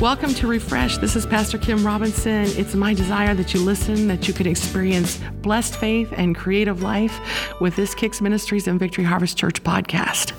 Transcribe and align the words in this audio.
Welcome 0.00 0.32
to 0.36 0.46
Refresh. 0.46 0.96
This 0.96 1.14
is 1.14 1.26
Pastor 1.26 1.58
Kim 1.58 1.84
Robinson. 1.84 2.46
It's 2.56 2.74
my 2.74 2.94
desire 2.94 3.34
that 3.34 3.52
you 3.52 3.60
listen, 3.60 4.08
that 4.08 4.26
you 4.26 4.32
can 4.32 4.46
experience 4.46 5.20
blessed 5.42 5.76
faith 5.76 6.10
and 6.16 6.34
creative 6.34 6.82
life 6.82 7.20
with 7.60 7.76
this 7.76 7.94
Kicks 7.94 8.22
Ministries 8.22 8.66
and 8.66 8.80
Victory 8.80 9.04
Harvest 9.04 9.36
Church 9.36 9.62
podcast. 9.62 10.32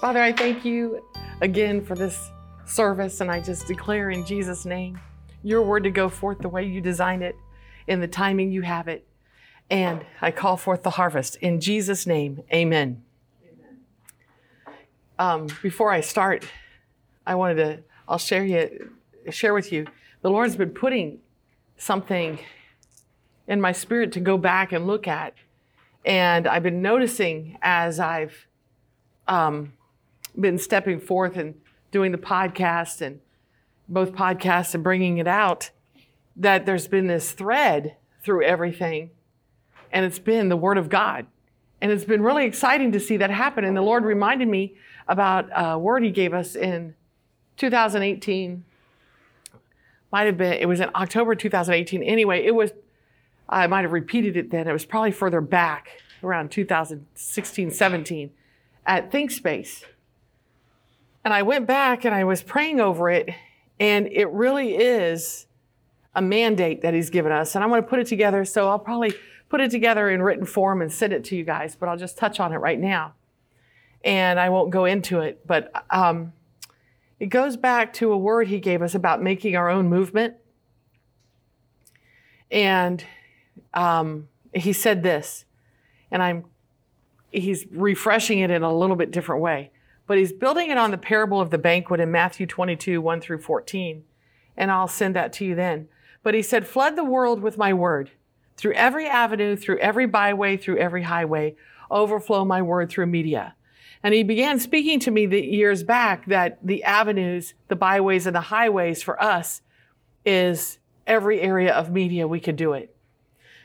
Father, 0.00 0.20
I 0.20 0.34
thank 0.34 0.66
you 0.66 1.02
again 1.40 1.82
for 1.82 1.94
this 1.94 2.30
service, 2.66 3.22
and 3.22 3.30
I 3.30 3.40
just 3.40 3.66
declare 3.66 4.10
in 4.10 4.26
Jesus' 4.26 4.66
name 4.66 5.00
your 5.42 5.62
word 5.62 5.84
to 5.84 5.90
go 5.90 6.10
forth 6.10 6.40
the 6.40 6.50
way 6.50 6.64
you 6.64 6.82
designed 6.82 7.22
it, 7.22 7.36
in 7.86 8.00
the 8.00 8.08
timing 8.08 8.52
you 8.52 8.60
have 8.60 8.86
it. 8.86 9.08
And 9.70 10.04
I 10.20 10.30
call 10.30 10.58
forth 10.58 10.82
the 10.82 10.90
harvest. 10.90 11.36
In 11.36 11.58
Jesus' 11.58 12.06
name, 12.06 12.42
amen. 12.52 13.02
Um, 15.18 15.46
before 15.62 15.90
I 15.90 16.02
start, 16.02 16.44
I 17.26 17.34
wanted 17.34 17.56
to, 17.56 17.82
I'll 18.08 18.18
share 18.18 18.44
you, 18.44 18.92
share 19.30 19.54
with 19.54 19.72
you. 19.72 19.86
The 20.22 20.30
Lord's 20.30 20.56
been 20.56 20.70
putting 20.70 21.20
something 21.76 22.38
in 23.46 23.60
my 23.60 23.72
spirit 23.72 24.12
to 24.12 24.20
go 24.20 24.38
back 24.38 24.72
and 24.72 24.86
look 24.86 25.06
at. 25.06 25.34
And 26.04 26.46
I've 26.46 26.62
been 26.62 26.82
noticing 26.82 27.58
as 27.62 27.98
I've 27.98 28.46
um, 29.26 29.72
been 30.38 30.58
stepping 30.58 31.00
forth 31.00 31.36
and 31.36 31.54
doing 31.90 32.12
the 32.12 32.18
podcast 32.18 33.00
and 33.00 33.20
both 33.88 34.12
podcasts 34.12 34.74
and 34.74 34.82
bringing 34.82 35.18
it 35.18 35.26
out 35.26 35.70
that 36.36 36.66
there's 36.66 36.88
been 36.88 37.06
this 37.06 37.32
thread 37.32 37.96
through 38.22 38.42
everything, 38.42 39.10
and 39.92 40.04
it's 40.04 40.18
been 40.18 40.48
the 40.48 40.56
Word 40.56 40.78
of 40.78 40.88
God. 40.88 41.26
And 41.80 41.92
it's 41.92 42.04
been 42.04 42.22
really 42.22 42.46
exciting 42.46 42.92
to 42.92 43.00
see 43.00 43.18
that 43.18 43.30
happen. 43.30 43.64
And 43.64 43.76
the 43.76 43.82
Lord 43.82 44.04
reminded 44.04 44.48
me 44.48 44.74
about 45.06 45.50
a 45.54 45.78
word 45.78 46.02
He 46.02 46.10
gave 46.10 46.32
us 46.32 46.56
in 46.56 46.94
2018 47.56 48.64
might 50.12 50.26
have 50.26 50.36
been 50.36 50.52
it 50.54 50.66
was 50.66 50.80
in 50.80 50.90
october 50.94 51.34
2018 51.34 52.02
anyway 52.02 52.44
it 52.44 52.54
was 52.54 52.72
i 53.48 53.66
might 53.66 53.82
have 53.82 53.92
repeated 53.92 54.36
it 54.36 54.50
then. 54.50 54.68
It 54.68 54.72
was 54.72 54.84
probably 54.84 55.10
further 55.10 55.40
back 55.40 56.00
around 56.22 56.50
2016 56.50 57.70
17 57.70 58.30
at 58.86 59.10
ThinkSpace. 59.10 59.84
And 61.24 61.34
i 61.34 61.42
went 61.42 61.66
back 61.66 62.04
and 62.04 62.14
i 62.14 62.24
was 62.24 62.42
praying 62.42 62.80
over 62.80 63.10
it 63.10 63.30
and 63.80 64.06
it 64.06 64.28
really 64.30 64.76
is 64.76 65.46
a 66.14 66.22
mandate 66.22 66.82
that 66.82 66.94
he's 66.94 67.10
given 67.10 67.32
us. 67.32 67.54
And 67.54 67.64
i'm 67.64 67.70
going 67.70 67.82
to 67.82 67.88
put 67.88 67.98
it 67.98 68.06
together 68.06 68.44
so 68.44 68.68
i'll 68.68 68.78
probably 68.78 69.14
put 69.48 69.60
it 69.60 69.70
together 69.70 70.10
in 70.10 70.22
written 70.22 70.46
form 70.46 70.80
and 70.80 70.90
send 70.92 71.12
it 71.12 71.24
to 71.24 71.36
you 71.36 71.44
guys 71.44 71.76
but 71.76 71.88
i'll 71.88 71.98
just 71.98 72.16
touch 72.16 72.40
on 72.40 72.52
it 72.52 72.58
right 72.58 72.80
now. 72.80 73.14
And 74.02 74.38
i 74.38 74.48
won't 74.48 74.70
go 74.70 74.84
into 74.84 75.20
it 75.20 75.46
but 75.46 75.72
um, 75.90 76.32
it 77.20 77.26
goes 77.26 77.56
back 77.56 77.92
to 77.94 78.12
a 78.12 78.16
word 78.16 78.48
he 78.48 78.60
gave 78.60 78.82
us 78.82 78.94
about 78.94 79.22
making 79.22 79.56
our 79.56 79.70
own 79.70 79.88
movement. 79.88 80.34
And 82.50 83.04
um, 83.72 84.28
he 84.52 84.72
said 84.72 85.02
this, 85.02 85.44
and 86.10 86.22
I'm 86.22 86.44
he's 87.30 87.66
refreshing 87.70 88.38
it 88.38 88.50
in 88.50 88.62
a 88.62 88.72
little 88.72 88.96
bit 88.96 89.10
different 89.10 89.42
way, 89.42 89.70
but 90.06 90.18
he's 90.18 90.32
building 90.32 90.70
it 90.70 90.78
on 90.78 90.90
the 90.90 90.98
parable 90.98 91.40
of 91.40 91.50
the 91.50 91.58
banquet 91.58 92.00
in 92.00 92.10
Matthew 92.10 92.46
22, 92.46 93.00
1 93.00 93.20
through 93.20 93.40
14. 93.40 94.04
And 94.56 94.70
I'll 94.70 94.88
send 94.88 95.16
that 95.16 95.32
to 95.34 95.44
you 95.44 95.54
then. 95.54 95.88
But 96.22 96.34
he 96.34 96.42
said, 96.42 96.66
Flood 96.66 96.96
the 96.96 97.04
world 97.04 97.40
with 97.40 97.58
my 97.58 97.72
word. 97.72 98.10
Through 98.56 98.74
every 98.74 99.06
avenue, 99.08 99.56
through 99.56 99.78
every 99.78 100.06
byway, 100.06 100.56
through 100.56 100.78
every 100.78 101.02
highway, 101.02 101.56
overflow 101.90 102.44
my 102.44 102.62
word 102.62 102.88
through 102.88 103.06
media. 103.06 103.56
And 104.04 104.12
he 104.12 104.22
began 104.22 104.60
speaking 104.60 105.00
to 105.00 105.10
me 105.10 105.24
the 105.24 105.40
years 105.40 105.82
back 105.82 106.26
that 106.26 106.58
the 106.62 106.84
avenues, 106.84 107.54
the 107.68 107.74
byways, 107.74 108.26
and 108.26 108.36
the 108.36 108.42
highways 108.42 109.02
for 109.02 109.20
us 109.20 109.62
is 110.26 110.78
every 111.06 111.40
area 111.40 111.72
of 111.72 111.90
media 111.90 112.28
we 112.28 112.38
could 112.38 112.56
do 112.56 112.74
it. 112.74 112.94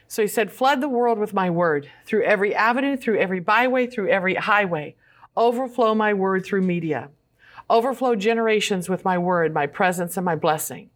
So 0.08 0.22
he 0.22 0.30
said, 0.30 0.50
Flood 0.50 0.80
the 0.80 0.88
world 0.88 1.20
with 1.20 1.34
my 1.34 1.50
word 1.50 1.92
through 2.06 2.24
every 2.24 2.56
avenue, 2.56 2.96
through 2.96 3.20
every 3.20 3.42
byway, 3.42 3.86
through 3.86 4.10
every 4.10 4.36
highway. 4.36 4.96
Overflow 5.36 5.94
my 5.94 6.14
word 6.14 6.46
through 6.46 6.62
media. 6.62 7.10
Overflow 7.70 8.16
generations 8.16 8.88
with 8.88 9.04
my 9.04 9.18
word, 9.18 9.54
my 9.54 9.68
presence, 9.68 10.16
and 10.16 10.26
my 10.26 10.38
blessing. 10.38 10.90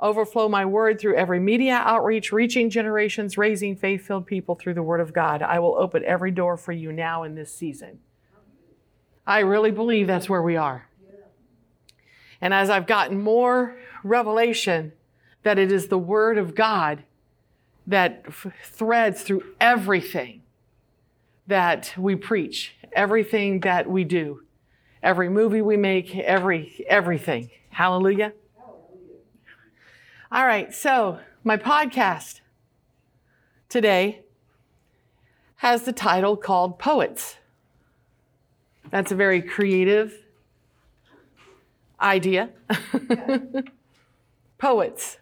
Overflow 0.00 0.48
my 0.48 0.64
word 0.64 0.98
through 0.98 1.16
every 1.16 1.38
media 1.38 1.82
outreach, 1.84 2.32
reaching 2.32 2.70
generations, 2.70 3.36
raising 3.36 3.76
faith 3.76 4.06
filled 4.06 4.26
people 4.26 4.54
through 4.54 4.74
the 4.74 4.82
word 4.82 5.00
of 5.00 5.12
God. 5.12 5.42
I 5.42 5.58
will 5.58 5.76
open 5.76 6.02
every 6.06 6.30
door 6.30 6.56
for 6.56 6.72
you 6.72 6.92
now 6.92 7.24
in 7.24 7.34
this 7.34 7.54
season. 7.54 8.00
I 9.26 9.40
really 9.40 9.70
believe 9.70 10.06
that's 10.06 10.28
where 10.28 10.42
we 10.42 10.56
are. 10.56 10.86
And 12.40 12.54
as 12.54 12.70
I've 12.70 12.86
gotten 12.86 13.20
more 13.20 13.76
revelation 14.04 14.92
that 15.42 15.58
it 15.58 15.72
is 15.72 15.88
the 15.88 15.98
Word 15.98 16.38
of 16.38 16.54
God 16.54 17.04
that 17.86 18.24
f- 18.26 18.46
threads 18.64 19.22
through 19.22 19.44
everything 19.60 20.42
that 21.46 21.94
we 21.96 22.16
preach, 22.16 22.76
everything 22.92 23.60
that 23.60 23.88
we 23.88 24.04
do, 24.04 24.42
every 25.02 25.28
movie 25.28 25.62
we 25.62 25.76
make, 25.76 26.16
every 26.16 26.84
everything. 26.88 27.50
Hallelujah. 27.70 28.32
All 30.32 30.44
right, 30.44 30.74
so 30.74 31.20
my 31.44 31.56
podcast 31.56 32.40
today 33.68 34.22
has 35.56 35.82
the 35.82 35.92
title 35.92 36.36
called 36.36 36.78
Poets. 36.78 37.36
That's 38.90 39.12
a 39.12 39.16
very 39.16 39.42
creative 39.42 40.14
idea. 42.00 42.50
poets. 44.58 45.18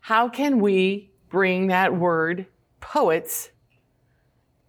How 0.00 0.28
can 0.28 0.60
we 0.60 1.10
bring 1.28 1.68
that 1.68 1.94
word, 1.94 2.46
poets, 2.80 3.50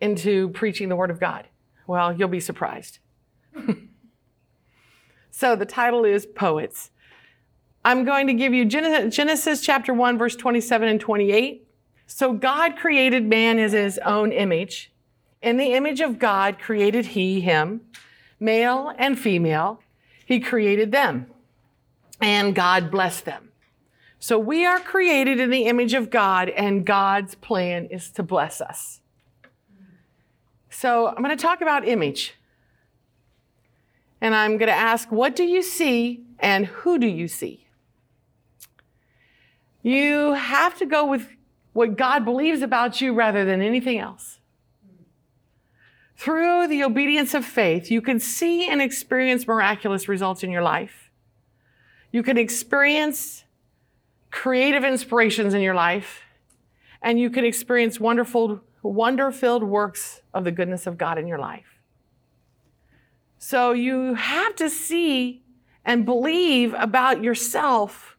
into 0.01 0.49
preaching 0.49 0.89
the 0.89 0.95
Word 0.95 1.11
of 1.11 1.19
God? 1.19 1.47
Well, 1.87 2.13
you'll 2.13 2.29
be 2.29 2.39
surprised. 2.39 2.99
so 5.31 5.55
the 5.55 5.65
title 5.65 6.05
is 6.05 6.25
Poets. 6.25 6.91
I'm 7.83 8.03
going 8.03 8.27
to 8.27 8.33
give 8.33 8.53
you 8.53 8.65
Genesis 8.65 9.61
chapter 9.61 9.93
1, 9.93 10.17
verse 10.17 10.35
27 10.35 10.87
and 10.87 10.99
28. 10.99 11.65
So 12.07 12.33
God 12.33 12.75
created 12.75 13.23
man 13.25 13.57
as 13.57 13.71
his 13.71 13.97
own 13.99 14.31
image. 14.31 14.91
In 15.41 15.57
the 15.57 15.73
image 15.73 16.01
of 16.01 16.19
God 16.19 16.59
created 16.59 17.07
he 17.07 17.41
him, 17.41 17.81
male 18.39 18.93
and 18.97 19.17
female. 19.17 19.81
He 20.25 20.39
created 20.39 20.91
them, 20.91 21.27
and 22.21 22.53
God 22.53 22.91
blessed 22.91 23.25
them. 23.25 23.49
So 24.19 24.37
we 24.37 24.65
are 24.65 24.79
created 24.79 25.39
in 25.39 25.49
the 25.49 25.63
image 25.65 25.93
of 25.93 26.09
God, 26.09 26.49
and 26.49 26.85
God's 26.85 27.35
plan 27.35 27.85
is 27.85 28.11
to 28.11 28.23
bless 28.23 28.59
us. 28.59 28.99
So 30.69 31.07
I'm 31.07 31.23
going 31.23 31.35
to 31.35 31.41
talk 31.41 31.61
about 31.61 31.87
image. 31.87 32.35
And 34.21 34.35
I'm 34.35 34.57
going 34.57 34.67
to 34.67 34.75
ask, 34.75 35.11
what 35.11 35.35
do 35.35 35.43
you 35.43 35.61
see 35.61 36.25
and 36.39 36.65
who 36.65 36.99
do 36.99 37.07
you 37.07 37.27
see? 37.27 37.65
You 39.81 40.33
have 40.33 40.77
to 40.79 40.85
go 40.85 41.05
with 41.05 41.29
what 41.71 41.95
God 41.95 42.25
believes 42.25 42.61
about 42.61 42.99
you 42.99 43.13
rather 43.13 43.45
than 43.45 43.61
anything 43.61 43.97
else. 43.97 44.38
Through 46.19 46.67
the 46.67 46.83
obedience 46.83 47.33
of 47.33 47.45
faith, 47.45 47.89
you 47.89 48.01
can 48.01 48.19
see 48.19 48.67
and 48.67 48.81
experience 48.81 49.47
miraculous 49.47 50.09
results 50.09 50.43
in 50.43 50.51
your 50.51 50.61
life. 50.61 51.09
You 52.11 52.23
can 52.23 52.37
experience 52.37 53.45
creative 54.29 54.83
inspirations 54.83 55.53
in 55.53 55.61
your 55.61 55.75
life, 55.75 56.23
and 57.01 57.17
you 57.17 57.29
can 57.29 57.45
experience 57.45 58.01
wonderful, 58.01 58.59
wonder 58.83 59.31
filled 59.31 59.63
works 59.63 60.21
of 60.33 60.43
the 60.43 60.51
goodness 60.51 60.85
of 60.85 60.97
God 60.97 61.17
in 61.17 61.25
your 61.25 61.39
life. 61.39 61.79
So 63.37 63.71
you 63.71 64.15
have 64.15 64.57
to 64.57 64.69
see 64.69 65.41
and 65.85 66.05
believe 66.05 66.73
about 66.73 67.23
yourself 67.23 68.17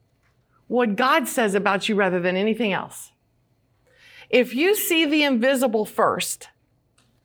what 0.68 0.96
God 0.96 1.28
says 1.28 1.54
about 1.54 1.86
you 1.86 1.96
rather 1.96 2.18
than 2.18 2.34
anything 2.34 2.72
else. 2.72 3.12
If 4.30 4.54
you 4.54 4.74
see 4.74 5.04
the 5.04 5.22
invisible 5.22 5.84
first, 5.84 6.48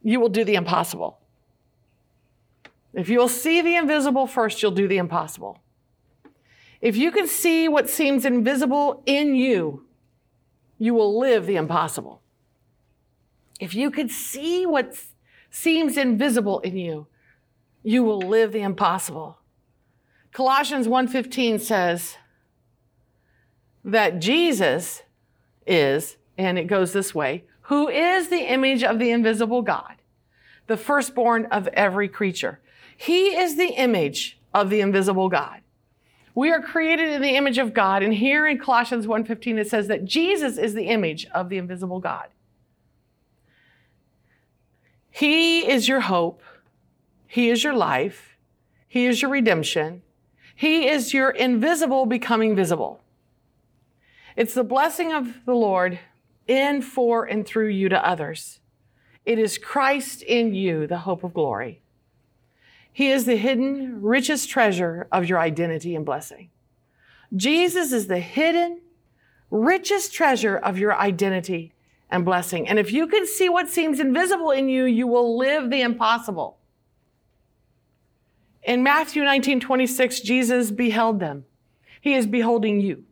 you 0.05 0.19
will 0.19 0.29
do 0.29 0.43
the 0.43 0.53
impossible. 0.53 1.17
If 2.93 3.09
you'll 3.09 3.27
see 3.27 3.61
the 3.61 3.75
invisible 3.75 4.27
first, 4.27 4.61
you'll 4.61 4.71
do 4.71 4.87
the 4.87 4.99
impossible. 4.99 5.59
If 6.79 6.95
you 6.95 7.11
can 7.11 7.27
see 7.27 7.67
what 7.67 7.89
seems 7.89 8.23
invisible 8.23 9.01
in 9.07 9.33
you, 9.35 9.83
you 10.77 10.93
will 10.93 11.17
live 11.17 11.47
the 11.47 11.55
impossible. 11.55 12.21
If 13.59 13.73
you 13.73 13.89
could 13.89 14.11
see 14.11 14.67
what 14.67 14.95
seems 15.49 15.97
invisible 15.97 16.59
in 16.59 16.77
you, 16.77 17.07
you 17.81 18.03
will 18.03 18.19
live 18.19 18.51
the 18.51 18.61
impossible. 18.61 19.39
Colossians 20.31 20.87
1:15 20.87 21.59
says 21.59 22.17
that 23.83 24.19
Jesus 24.19 25.01
is 25.65 26.17
and 26.37 26.59
it 26.59 26.65
goes 26.67 26.93
this 26.93 27.15
way, 27.15 27.45
who 27.61 27.87
is 27.87 28.27
the 28.27 28.51
image 28.51 28.83
of 28.83 28.99
the 28.99 29.09
invisible 29.09 29.63
God, 29.63 29.94
the 30.67 30.77
firstborn 30.77 31.45
of 31.45 31.67
every 31.69 32.07
creature. 32.07 32.59
He 32.97 33.35
is 33.35 33.55
the 33.55 33.69
image 33.69 34.39
of 34.53 34.69
the 34.69 34.81
invisible 34.81 35.29
God. 35.29 35.61
We 36.33 36.51
are 36.51 36.61
created 36.61 37.09
in 37.09 37.21
the 37.21 37.35
image 37.35 37.57
of 37.57 37.73
God. 37.73 38.03
And 38.03 38.13
here 38.13 38.45
in 38.45 38.57
Colossians 38.57 39.07
1:15 39.07 39.57
it 39.57 39.69
says 39.69 39.87
that 39.87 40.05
Jesus 40.05 40.57
is 40.57 40.73
the 40.73 40.87
image 40.87 41.25
of 41.27 41.49
the 41.49 41.57
invisible 41.57 41.99
God. 41.99 42.27
He 45.09 45.65
is 45.65 45.87
your 45.87 46.01
hope. 46.01 46.41
He 47.25 47.49
is 47.49 47.63
your 47.63 47.73
life. 47.73 48.37
He 48.87 49.05
is 49.05 49.21
your 49.21 49.31
redemption. 49.31 50.01
He 50.55 50.87
is 50.87 51.13
your 51.13 51.29
invisible 51.29 52.05
becoming 52.05 52.55
visible. 52.55 53.01
It's 54.35 54.53
the 54.53 54.63
blessing 54.63 55.13
of 55.13 55.45
the 55.45 55.53
Lord 55.53 55.99
in, 56.47 56.81
for, 56.81 57.25
and 57.25 57.45
through 57.45 57.69
you 57.69 57.89
to 57.89 58.07
others. 58.07 58.59
It 59.25 59.39
is 59.39 59.57
Christ 59.57 60.21
in 60.21 60.53
you, 60.53 60.87
the 60.87 60.99
hope 60.99 61.23
of 61.23 61.33
glory. 61.33 61.81
He 62.91 63.09
is 63.09 63.25
the 63.25 63.35
hidden, 63.35 64.01
richest 64.01 64.49
treasure 64.49 65.07
of 65.11 65.27
your 65.27 65.39
identity 65.39 65.95
and 65.95 66.05
blessing. 66.05 66.49
Jesus 67.35 67.91
is 67.91 68.07
the 68.07 68.19
hidden, 68.19 68.81
richest 69.51 70.13
treasure 70.13 70.57
of 70.57 70.77
your 70.77 70.95
identity 70.95 71.73
and 72.09 72.23
blessing. 72.23 72.67
And 72.67 72.79
if 72.79 72.93
you 72.93 73.07
can 73.07 73.25
see 73.25 73.49
what 73.49 73.67
seems 73.67 73.99
invisible 73.99 74.51
in 74.51 74.69
you, 74.69 74.85
you 74.85 75.07
will 75.07 75.37
live 75.37 75.69
the 75.69 75.81
impossible. 75.81 76.57
In 78.63 78.83
Matthew 78.83 79.23
19 79.23 79.59
26, 79.59 80.21
Jesus 80.21 80.71
beheld 80.71 81.19
them. 81.19 81.45
He 81.99 82.13
is 82.13 82.27
beholding 82.27 82.81
you, 82.81 83.03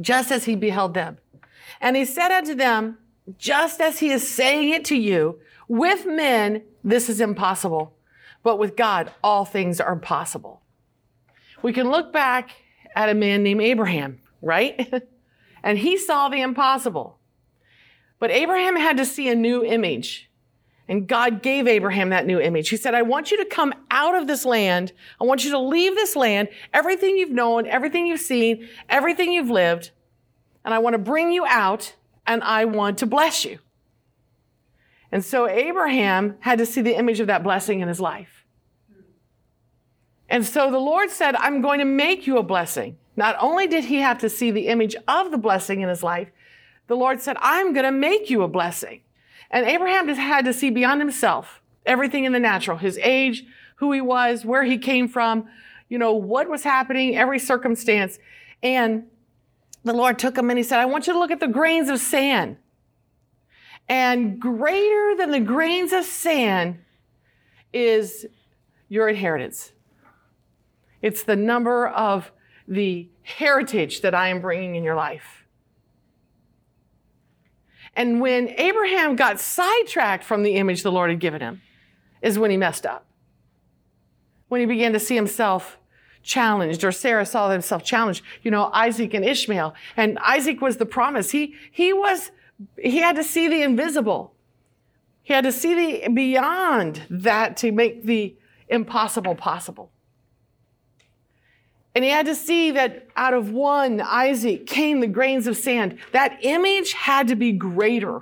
just 0.00 0.30
as 0.30 0.44
he 0.44 0.56
beheld 0.56 0.94
them. 0.94 1.18
And 1.80 1.96
he 1.96 2.04
said 2.04 2.30
unto 2.30 2.54
them, 2.54 2.98
just 3.38 3.80
as 3.80 3.98
he 3.98 4.10
is 4.10 4.28
saying 4.28 4.70
it 4.70 4.84
to 4.86 4.96
you, 4.96 5.40
with 5.68 6.06
men, 6.06 6.62
this 6.82 7.08
is 7.08 7.20
impossible. 7.20 7.94
But 8.42 8.58
with 8.58 8.76
God, 8.76 9.12
all 9.22 9.44
things 9.44 9.80
are 9.80 9.96
possible. 9.96 10.62
We 11.62 11.72
can 11.72 11.90
look 11.90 12.12
back 12.12 12.50
at 12.96 13.08
a 13.08 13.14
man 13.14 13.42
named 13.42 13.60
Abraham, 13.60 14.20
right? 14.40 14.92
and 15.62 15.78
he 15.78 15.96
saw 15.96 16.28
the 16.28 16.40
impossible. 16.40 17.18
But 18.18 18.30
Abraham 18.30 18.76
had 18.76 18.96
to 18.96 19.04
see 19.04 19.28
a 19.28 19.34
new 19.34 19.64
image. 19.64 20.30
And 20.88 21.06
God 21.06 21.42
gave 21.42 21.68
Abraham 21.68 22.10
that 22.10 22.26
new 22.26 22.40
image. 22.40 22.68
He 22.68 22.76
said, 22.76 22.94
I 22.94 23.02
want 23.02 23.30
you 23.30 23.36
to 23.36 23.44
come 23.44 23.72
out 23.92 24.16
of 24.16 24.26
this 24.26 24.44
land. 24.44 24.92
I 25.20 25.24
want 25.24 25.44
you 25.44 25.52
to 25.52 25.58
leave 25.58 25.94
this 25.94 26.16
land, 26.16 26.48
everything 26.74 27.16
you've 27.16 27.30
known, 27.30 27.66
everything 27.66 28.06
you've 28.06 28.20
seen, 28.20 28.68
everything 28.88 29.30
you've 29.30 29.50
lived. 29.50 29.92
And 30.64 30.74
I 30.74 30.78
want 30.78 30.94
to 30.94 30.98
bring 30.98 31.30
you 31.30 31.46
out 31.46 31.94
and 32.26 32.42
I 32.42 32.64
want 32.64 32.98
to 32.98 33.06
bless 33.06 33.44
you. 33.44 33.58
And 35.12 35.24
so 35.24 35.48
Abraham 35.48 36.36
had 36.40 36.58
to 36.58 36.66
see 36.66 36.82
the 36.82 36.96
image 36.96 37.20
of 37.20 37.26
that 37.26 37.42
blessing 37.42 37.80
in 37.80 37.88
his 37.88 38.00
life. 38.00 38.44
And 40.28 40.46
so 40.46 40.70
the 40.70 40.78
Lord 40.78 41.10
said, 41.10 41.34
I'm 41.36 41.60
going 41.60 41.80
to 41.80 41.84
make 41.84 42.26
you 42.26 42.38
a 42.38 42.42
blessing. 42.42 42.96
Not 43.16 43.36
only 43.40 43.66
did 43.66 43.84
he 43.84 43.96
have 43.96 44.18
to 44.18 44.30
see 44.30 44.52
the 44.52 44.68
image 44.68 44.94
of 45.08 45.32
the 45.32 45.38
blessing 45.38 45.80
in 45.80 45.88
his 45.88 46.02
life, 46.04 46.30
the 46.86 46.96
Lord 46.96 47.20
said, 47.20 47.36
I'm 47.40 47.72
going 47.72 47.84
to 47.84 47.92
make 47.92 48.30
you 48.30 48.42
a 48.42 48.48
blessing. 48.48 49.02
And 49.50 49.66
Abraham 49.66 50.06
just 50.06 50.20
had 50.20 50.44
to 50.44 50.52
see 50.52 50.70
beyond 50.70 51.00
himself 51.00 51.60
everything 51.84 52.24
in 52.24 52.32
the 52.32 52.38
natural, 52.38 52.76
his 52.76 52.98
age, 52.98 53.44
who 53.76 53.90
he 53.92 54.00
was, 54.00 54.44
where 54.44 54.62
he 54.62 54.78
came 54.78 55.08
from, 55.08 55.48
you 55.88 55.98
know, 55.98 56.12
what 56.12 56.48
was 56.48 56.62
happening, 56.62 57.16
every 57.16 57.38
circumstance. 57.38 58.18
And 58.62 59.04
the 59.84 59.92
Lord 59.92 60.18
took 60.18 60.36
him 60.36 60.50
and 60.50 60.58
he 60.58 60.62
said, 60.62 60.78
I 60.78 60.86
want 60.86 61.06
you 61.06 61.12
to 61.12 61.18
look 61.18 61.30
at 61.30 61.40
the 61.40 61.48
grains 61.48 61.88
of 61.88 61.98
sand. 61.98 62.56
And 63.88 64.38
greater 64.38 65.16
than 65.16 65.30
the 65.30 65.40
grains 65.40 65.92
of 65.92 66.04
sand 66.04 66.78
is 67.72 68.26
your 68.88 69.08
inheritance. 69.08 69.72
It's 71.02 71.22
the 71.22 71.36
number 71.36 71.88
of 71.88 72.30
the 72.68 73.08
heritage 73.22 74.02
that 74.02 74.14
I 74.14 74.28
am 74.28 74.40
bringing 74.40 74.76
in 74.76 74.84
your 74.84 74.94
life. 74.94 75.44
And 77.96 78.20
when 78.20 78.48
Abraham 78.50 79.16
got 79.16 79.40
sidetracked 79.40 80.22
from 80.22 80.42
the 80.42 80.54
image 80.54 80.82
the 80.82 80.92
Lord 80.92 81.10
had 81.10 81.18
given 81.18 81.40
him, 81.40 81.62
is 82.22 82.38
when 82.38 82.50
he 82.50 82.56
messed 82.56 82.86
up. 82.86 83.06
When 84.48 84.60
he 84.60 84.66
began 84.66 84.92
to 84.92 85.00
see 85.00 85.14
himself 85.14 85.78
challenged, 86.22 86.84
or 86.84 86.92
Sarah 86.92 87.26
saw 87.26 87.50
himself 87.50 87.84
challenged, 87.84 88.22
you 88.42 88.50
know, 88.50 88.70
Isaac 88.72 89.14
and 89.14 89.24
Ishmael. 89.24 89.74
And 89.96 90.18
Isaac 90.18 90.60
was 90.60 90.76
the 90.76 90.86
promise. 90.86 91.30
He, 91.30 91.54
he 91.70 91.92
was, 91.92 92.30
he 92.78 92.98
had 92.98 93.16
to 93.16 93.24
see 93.24 93.48
the 93.48 93.62
invisible. 93.62 94.34
He 95.22 95.32
had 95.32 95.44
to 95.44 95.52
see 95.52 95.74
the 96.02 96.08
beyond 96.08 97.02
that 97.10 97.56
to 97.58 97.72
make 97.72 98.04
the 98.04 98.36
impossible 98.68 99.34
possible. 99.34 99.90
And 101.94 102.04
he 102.04 102.10
had 102.10 102.26
to 102.26 102.34
see 102.34 102.70
that 102.72 103.08
out 103.16 103.34
of 103.34 103.50
one 103.50 104.00
Isaac 104.00 104.66
came 104.66 105.00
the 105.00 105.08
grains 105.08 105.46
of 105.46 105.56
sand. 105.56 105.98
That 106.12 106.38
image 106.42 106.92
had 106.92 107.28
to 107.28 107.34
be 107.34 107.52
greater 107.52 108.20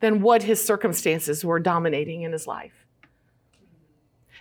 than 0.00 0.22
what 0.22 0.42
his 0.42 0.64
circumstances 0.64 1.44
were 1.44 1.60
dominating 1.60 2.22
in 2.22 2.32
his 2.32 2.46
life. 2.46 2.79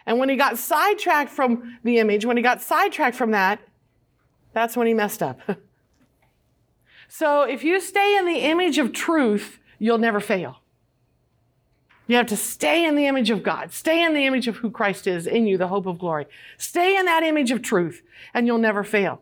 And 0.10 0.18
when 0.18 0.28
he 0.28 0.36
got 0.38 0.58
sidetracked 0.58 1.30
from 1.30 1.78
the 1.84 2.00
image, 2.00 2.26
when 2.26 2.36
he 2.36 2.42
got 2.42 2.64
sidetracked 2.64 3.16
from 3.16 3.30
that, 3.30 3.60
that's 4.54 4.76
when 4.76 4.88
he 4.88 4.94
messed 4.96 5.22
up. 5.22 5.40
so 7.08 7.44
if 7.44 7.64
you 7.64 7.80
stay 7.80 8.18
in 8.18 8.26
the 8.26 8.40
image 8.40 8.80
of 8.80 8.92
truth, 8.92 9.60
you'll 9.78 10.00
never 10.00 10.20
fail. 10.20 10.62
You 12.08 12.16
have 12.16 12.26
to 12.26 12.36
stay 12.36 12.88
in 12.88 12.96
the 12.96 13.06
image 13.06 13.30
of 13.30 13.44
God. 13.44 13.72
Stay 13.72 14.04
in 14.04 14.16
the 14.16 14.26
image 14.26 14.48
of 14.48 14.58
who 14.58 14.72
Christ 14.72 15.06
is 15.06 15.28
in 15.28 15.46
you, 15.46 15.60
the 15.60 15.68
hope 15.68 15.86
of 15.86 16.00
glory. 16.00 16.26
Stay 16.58 16.98
in 16.98 17.06
that 17.06 17.22
image 17.22 17.52
of 17.52 17.62
truth, 17.62 18.02
and 18.34 18.48
you'll 18.48 18.58
never 18.58 18.84
fail. 18.84 19.22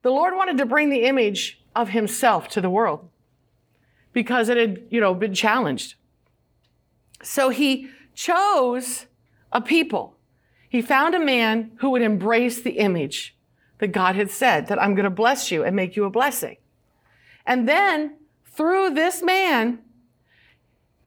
The 0.00 0.12
Lord 0.12 0.34
wanted 0.34 0.56
to 0.56 0.64
bring 0.64 0.88
the 0.88 1.04
image 1.04 1.62
of 1.76 1.90
himself 1.90 2.48
to 2.48 2.62
the 2.62 2.70
world 2.70 3.06
because 4.14 4.48
it 4.48 4.56
had, 4.56 4.82
you 4.88 4.98
know, 4.98 5.12
been 5.12 5.34
challenged. 5.34 5.96
So 7.22 7.50
he 7.50 7.90
chose 8.14 9.04
a 9.52 9.60
people. 9.60 10.16
He 10.72 10.80
found 10.80 11.14
a 11.14 11.20
man 11.20 11.72
who 11.80 11.90
would 11.90 12.00
embrace 12.00 12.62
the 12.62 12.78
image 12.78 13.36
that 13.76 13.88
God 13.88 14.16
had 14.16 14.30
said 14.30 14.68
that 14.68 14.80
I'm 14.80 14.94
going 14.94 15.04
to 15.04 15.10
bless 15.10 15.50
you 15.50 15.62
and 15.62 15.76
make 15.76 15.96
you 15.96 16.04
a 16.04 16.10
blessing. 16.10 16.56
And 17.44 17.68
then 17.68 18.16
through 18.46 18.94
this 18.94 19.22
man, 19.22 19.80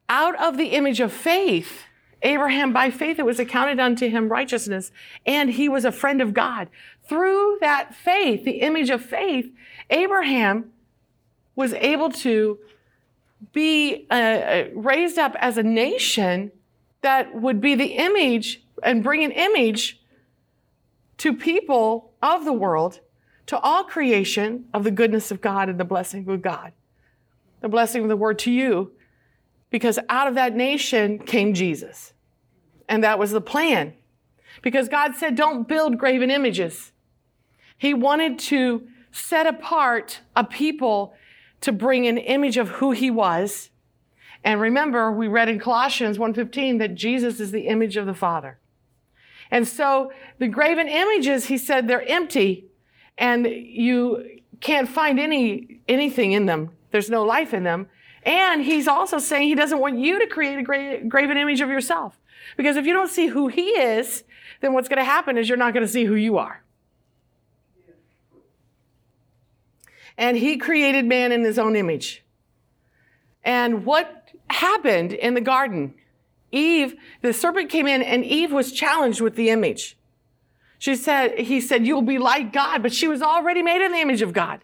out 0.08 0.36
of 0.40 0.58
the 0.58 0.68
image 0.68 1.00
of 1.00 1.12
faith, 1.12 1.86
Abraham, 2.22 2.74
by 2.74 2.92
faith, 2.92 3.18
it 3.18 3.26
was 3.26 3.40
accounted 3.40 3.80
unto 3.80 4.08
him 4.08 4.30
righteousness, 4.30 4.92
and 5.26 5.50
he 5.50 5.68
was 5.68 5.84
a 5.84 5.92
friend 5.92 6.22
of 6.22 6.36
God. 6.36 6.70
Through 7.10 7.58
that 7.60 7.96
faith, 7.96 8.46
the 8.46 8.62
image 8.62 8.92
of 8.92 9.04
faith, 9.04 9.52
Abraham 9.90 10.74
was 11.56 11.74
able 11.74 12.12
to 12.12 12.60
be 13.52 14.06
uh, 14.12 14.14
uh 14.14 14.66
raised 14.76 15.18
up 15.18 15.36
as 15.40 15.58
a 15.58 15.64
nation 15.64 16.52
that 17.02 17.34
would 17.34 17.60
be 17.60 17.74
the 17.74 17.94
image 17.96 18.62
and 18.86 19.04
bring 19.04 19.24
an 19.24 19.32
image 19.32 20.00
to 21.18 21.34
people 21.34 22.14
of 22.22 22.46
the 22.46 22.54
world, 22.54 23.02
to 23.48 23.58
all 23.60 23.84
creation 23.84 24.66
of 24.74 24.84
the 24.84 24.92
goodness 24.92 25.32
of 25.32 25.42
God 25.42 25.70
and 25.70 25.80
the 25.80 25.86
blessing 25.86 26.28
of 26.30 26.42
God. 26.42 26.72
The 27.62 27.70
blessing 27.70 28.04
of 28.04 28.10
the 28.10 28.18
word 28.18 28.40
to 28.40 28.52
you 28.52 28.92
because 29.70 30.00
out 30.10 30.28
of 30.28 30.36
that 30.36 30.56
nation 30.56 31.20
came 31.20 31.54
Jesus. 31.54 32.14
And 32.88 33.04
that 33.04 33.20
was 33.20 33.32
the 33.32 33.42
plan. 33.42 33.94
Because 34.62 34.88
God 34.88 35.16
said, 35.16 35.36
don't 35.36 35.68
build 35.68 35.98
graven 35.98 36.32
images. 36.32 36.92
He 37.78 37.94
wanted 37.94 38.40
to 38.40 38.88
set 39.12 39.48
apart 39.48 40.22
a 40.36 40.44
people 40.44 41.14
to 41.62 41.72
bring 41.72 42.08
an 42.08 42.18
image 42.18 42.58
of 42.58 42.70
who 42.70 42.92
he 42.92 43.10
was. 43.10 43.70
And 44.44 44.62
remember, 44.62 45.12
we 45.12 45.28
read 45.28 45.50
in 45.50 45.60
Colossians 45.60 46.18
1:15 46.18 46.80
that 46.80 46.96
Jesus 46.96 47.40
is 47.40 47.52
the 47.52 47.68
image 47.68 47.98
of 47.98 48.06
the 48.06 48.14
Father. 48.14 48.60
And 49.52 49.68
so 49.68 50.12
the 50.40 50.48
graven 50.48 50.88
images, 50.88 51.46
he 51.46 51.58
said, 51.58 51.88
they're 51.88 52.08
empty 52.08 52.66
and 53.18 53.46
you 53.46 54.40
can't 54.62 54.90
find 54.90 55.20
any 55.20 55.82
anything 55.88 56.32
in 56.32 56.46
them. 56.46 56.72
There's 56.92 57.10
no 57.10 57.24
life 57.24 57.54
in 57.54 57.64
them. 57.64 57.88
And 58.24 58.64
he's 58.64 58.88
also 58.88 59.20
saying 59.20 59.48
he 59.48 59.56
doesn't 59.56 59.80
want 59.80 60.00
you 60.00 60.20
to 60.20 60.28
create 60.28 60.58
a 60.58 60.64
gra- 60.64 61.04
graven 61.08 61.38
image 61.38 61.62
of 61.62 61.70
yourself. 61.70 62.20
Because 62.58 62.76
if 62.76 62.86
you 62.86 62.94
don't 62.94 63.10
see 63.10 63.28
who 63.28 63.48
he 63.48 63.70
is, 63.70 64.24
then 64.62 64.74
what's 64.74 64.90
going 64.90 64.98
to 64.98 65.06
happen 65.06 65.38
is 65.38 65.48
you're 65.48 65.58
not 65.58 65.74
going 65.74 65.86
to 65.86 65.92
see 65.92 66.06
who 66.06 66.16
you 66.16 66.38
are. 66.38 66.64
And 70.18 70.38
he 70.38 70.58
created 70.58 71.06
man 71.06 71.32
in 71.32 71.44
his 71.44 71.60
own 71.60 71.76
image. 71.76 72.24
And 73.44 73.86
what 73.86 74.32
happened 74.50 75.14
in 75.14 75.34
the 75.34 75.42
garden? 75.42 75.94
Eve, 76.56 76.96
the 77.22 77.34
serpent 77.34 77.70
came 77.70 77.88
in 77.88 78.02
and 78.02 78.24
Eve 78.24 78.52
was 78.52 78.72
challenged 78.72 79.22
with 79.22 79.36
the 79.36 79.50
image. 79.50 79.98
She 80.78 80.96
said, 80.96 81.40
he 81.40 81.62
said, 81.62 81.86
you'll 81.86 82.02
be 82.02 82.18
like 82.18 82.54
God, 82.54 82.84
but 82.84 82.94
she 82.94 83.08
was 83.08 83.22
already 83.22 83.62
made 83.62 83.84
in 83.84 83.92
the 83.92 84.00
image 84.00 84.22
of 84.22 84.34
God. 84.34 84.64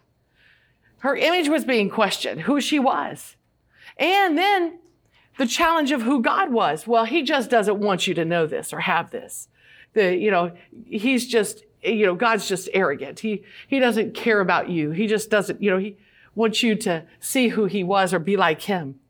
Her 0.98 1.16
image 1.16 1.48
was 1.48 1.64
being 1.64 1.90
questioned, 1.90 2.42
who 2.42 2.60
she 2.60 2.78
was. 2.78 3.36
And 3.96 4.38
then 4.38 4.78
the 5.38 5.46
challenge 5.46 5.90
of 5.90 6.02
who 6.02 6.22
God 6.22 6.52
was. 6.52 6.86
Well, 6.86 7.04
he 7.04 7.22
just 7.22 7.50
doesn't 7.50 7.78
want 7.78 8.06
you 8.06 8.14
to 8.14 8.24
know 8.24 8.46
this 8.46 8.72
or 8.72 8.80
have 8.80 9.10
this. 9.10 9.48
The, 9.94 10.16
you 10.16 10.30
know, 10.30 10.52
he's 10.86 11.26
just 11.26 11.64
you 11.82 12.06
know, 12.06 12.14
God's 12.14 12.48
just 12.48 12.68
arrogant. 12.72 13.20
He, 13.20 13.42
he 13.66 13.78
doesn't 13.78 14.14
care 14.14 14.40
about 14.40 14.70
you. 14.70 14.90
He 14.92 15.06
just 15.06 15.30
doesn't, 15.30 15.62
you 15.62 15.70
know, 15.70 15.78
he 15.78 15.96
wants 16.34 16.62
you 16.62 16.74
to 16.76 17.04
see 17.20 17.48
who 17.48 17.66
he 17.66 17.82
was 17.82 18.14
or 18.14 18.18
be 18.18 18.36
like 18.36 18.62
him. 18.62 19.00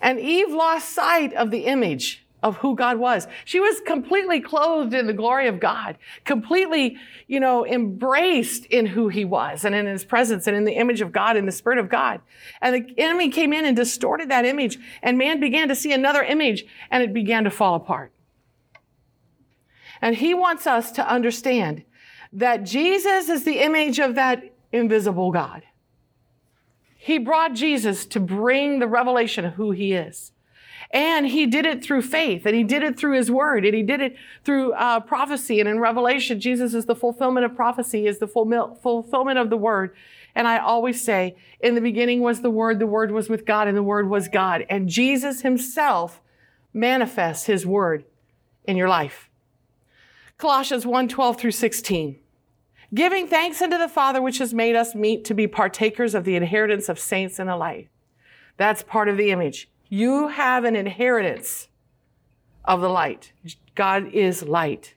And 0.00 0.18
Eve 0.18 0.52
lost 0.52 0.90
sight 0.90 1.32
of 1.34 1.50
the 1.50 1.66
image 1.66 2.24
of 2.42 2.56
who 2.58 2.76
God 2.76 2.98
was. 2.98 3.26
She 3.44 3.58
was 3.58 3.80
completely 3.80 4.40
clothed 4.40 4.94
in 4.94 5.06
the 5.06 5.12
glory 5.12 5.48
of 5.48 5.58
God, 5.58 5.98
completely, 6.24 6.96
you 7.26 7.40
know, 7.40 7.66
embraced 7.66 8.64
in 8.66 8.86
who 8.86 9.08
he 9.08 9.24
was 9.24 9.64
and 9.64 9.74
in 9.74 9.86
his 9.86 10.04
presence 10.04 10.46
and 10.46 10.56
in 10.56 10.64
the 10.64 10.74
image 10.74 11.00
of 11.00 11.10
God, 11.10 11.36
in 11.36 11.46
the 11.46 11.52
spirit 11.52 11.78
of 11.78 11.88
God. 11.88 12.20
And 12.60 12.74
the 12.74 12.94
enemy 12.98 13.28
came 13.28 13.52
in 13.52 13.64
and 13.64 13.76
distorted 13.76 14.30
that 14.30 14.44
image 14.44 14.78
and 15.02 15.18
man 15.18 15.40
began 15.40 15.68
to 15.68 15.74
see 15.74 15.92
another 15.92 16.22
image 16.22 16.64
and 16.90 17.02
it 17.02 17.12
began 17.12 17.44
to 17.44 17.50
fall 17.50 17.74
apart. 17.74 18.12
And 20.00 20.14
he 20.14 20.32
wants 20.32 20.66
us 20.66 20.92
to 20.92 21.08
understand 21.08 21.82
that 22.32 22.62
Jesus 22.62 23.28
is 23.28 23.44
the 23.44 23.58
image 23.58 23.98
of 23.98 24.14
that 24.14 24.54
invisible 24.70 25.32
God. 25.32 25.62
He 27.08 27.16
brought 27.16 27.54
Jesus 27.54 28.04
to 28.04 28.20
bring 28.20 28.80
the 28.80 28.86
revelation 28.86 29.46
of 29.46 29.54
who 29.54 29.70
he 29.70 29.94
is. 29.94 30.32
And 30.90 31.26
he 31.26 31.46
did 31.46 31.64
it 31.64 31.82
through 31.82 32.02
faith, 32.02 32.44
and 32.44 32.54
he 32.54 32.62
did 32.62 32.82
it 32.82 32.98
through 32.98 33.16
his 33.16 33.30
word, 33.30 33.64
and 33.64 33.74
he 33.74 33.82
did 33.82 34.02
it 34.02 34.14
through 34.44 34.74
uh, 34.74 35.00
prophecy. 35.00 35.58
And 35.58 35.66
in 35.66 35.78
Revelation, 35.78 36.38
Jesus 36.38 36.74
is 36.74 36.84
the 36.84 36.94
fulfillment 36.94 37.46
of 37.46 37.56
prophecy, 37.56 38.06
is 38.06 38.18
the 38.18 38.26
fulfillment 38.28 39.38
of 39.38 39.48
the 39.48 39.56
word. 39.56 39.96
And 40.34 40.46
I 40.46 40.58
always 40.58 41.00
say, 41.02 41.34
in 41.60 41.74
the 41.74 41.80
beginning 41.80 42.20
was 42.20 42.42
the 42.42 42.50
word, 42.50 42.78
the 42.78 42.86
word 42.86 43.10
was 43.10 43.30
with 43.30 43.46
God, 43.46 43.68
and 43.68 43.76
the 43.76 43.82
word 43.82 44.10
was 44.10 44.28
God. 44.28 44.66
And 44.68 44.86
Jesus 44.86 45.40
himself 45.40 46.20
manifests 46.74 47.46
his 47.46 47.64
word 47.64 48.04
in 48.64 48.76
your 48.76 48.90
life. 48.90 49.30
Colossians 50.36 50.84
1 50.84 51.08
12 51.08 51.40
through 51.40 51.52
16. 51.52 52.18
Giving 52.94 53.28
thanks 53.28 53.60
unto 53.60 53.76
the 53.76 53.88
Father, 53.88 54.22
which 54.22 54.38
has 54.38 54.54
made 54.54 54.74
us 54.74 54.94
meet 54.94 55.24
to 55.26 55.34
be 55.34 55.46
partakers 55.46 56.14
of 56.14 56.24
the 56.24 56.36
inheritance 56.36 56.88
of 56.88 56.98
saints 56.98 57.38
in 57.38 57.46
the 57.46 57.56
light. 57.56 57.88
That's 58.56 58.82
part 58.82 59.08
of 59.08 59.16
the 59.16 59.30
image. 59.30 59.68
You 59.88 60.28
have 60.28 60.64
an 60.64 60.74
inheritance 60.74 61.68
of 62.64 62.80
the 62.80 62.88
light. 62.88 63.32
God 63.74 64.12
is 64.12 64.42
light. 64.42 64.94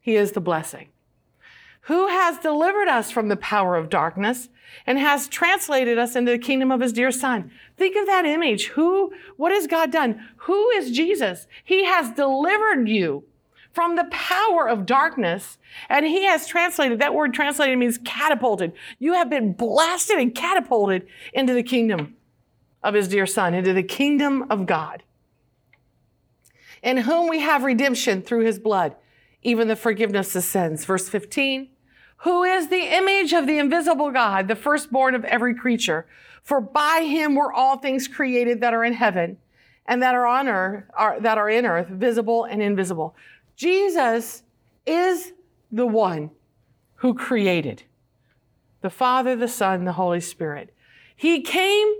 He 0.00 0.16
is 0.16 0.32
the 0.32 0.40
blessing. 0.40 0.88
Who 1.82 2.08
has 2.08 2.38
delivered 2.38 2.88
us 2.88 3.10
from 3.10 3.28
the 3.28 3.36
power 3.36 3.76
of 3.76 3.90
darkness 3.90 4.48
and 4.86 4.98
has 4.98 5.28
translated 5.28 5.98
us 5.98 6.16
into 6.16 6.32
the 6.32 6.38
kingdom 6.38 6.70
of 6.70 6.80
his 6.80 6.92
dear 6.92 7.10
son. 7.10 7.50
Think 7.76 7.96
of 7.96 8.06
that 8.06 8.24
image. 8.24 8.68
Who, 8.68 9.12
what 9.36 9.52
has 9.52 9.66
God 9.66 9.90
done? 9.90 10.28
Who 10.38 10.70
is 10.70 10.90
Jesus? 10.90 11.46
He 11.64 11.84
has 11.84 12.12
delivered 12.12 12.88
you 12.88 13.24
from 13.76 13.94
the 13.94 14.04
power 14.04 14.66
of 14.66 14.86
darkness. 14.86 15.58
And 15.90 16.06
he 16.06 16.24
has 16.24 16.46
translated, 16.46 16.98
that 17.00 17.12
word 17.12 17.34
translated 17.34 17.78
means 17.78 17.98
catapulted. 17.98 18.72
You 18.98 19.12
have 19.12 19.28
been 19.28 19.52
blasted 19.52 20.16
and 20.16 20.34
catapulted 20.34 21.06
into 21.34 21.52
the 21.52 21.62
kingdom 21.62 22.16
of 22.82 22.94
his 22.94 23.06
dear 23.06 23.26
son, 23.26 23.52
into 23.52 23.74
the 23.74 23.82
kingdom 23.82 24.46
of 24.48 24.64
God, 24.64 25.02
in 26.82 26.96
whom 26.96 27.28
we 27.28 27.40
have 27.40 27.64
redemption 27.64 28.22
through 28.22 28.46
his 28.46 28.58
blood, 28.58 28.96
even 29.42 29.68
the 29.68 29.76
forgiveness 29.76 30.34
of 30.34 30.44
sins. 30.44 30.86
Verse 30.86 31.10
15, 31.10 31.68
who 32.20 32.44
is 32.44 32.68
the 32.68 32.96
image 32.96 33.34
of 33.34 33.46
the 33.46 33.58
invisible 33.58 34.10
God, 34.10 34.48
the 34.48 34.56
firstborn 34.56 35.14
of 35.14 35.26
every 35.26 35.54
creature. 35.54 36.06
For 36.42 36.62
by 36.62 37.02
him 37.06 37.34
were 37.34 37.52
all 37.52 37.76
things 37.76 38.08
created 38.08 38.62
that 38.62 38.72
are 38.72 38.84
in 38.84 38.94
heaven 38.94 39.36
and 39.84 40.02
that 40.02 40.14
are 40.14 40.26
on 40.26 40.48
earth, 40.48 40.84
are, 40.96 41.20
that 41.20 41.38
are 41.38 41.50
in 41.50 41.66
earth, 41.66 41.88
visible 41.88 42.44
and 42.44 42.62
invisible. 42.62 43.14
Jesus 43.56 44.42
is 44.86 45.32
the 45.72 45.86
one 45.86 46.30
who 46.96 47.14
created 47.14 47.82
the 48.82 48.90
Father, 48.90 49.34
the 49.34 49.48
Son, 49.48 49.84
the 49.84 49.92
Holy 49.92 50.20
Spirit. 50.20 50.72
He 51.16 51.40
came, 51.40 51.92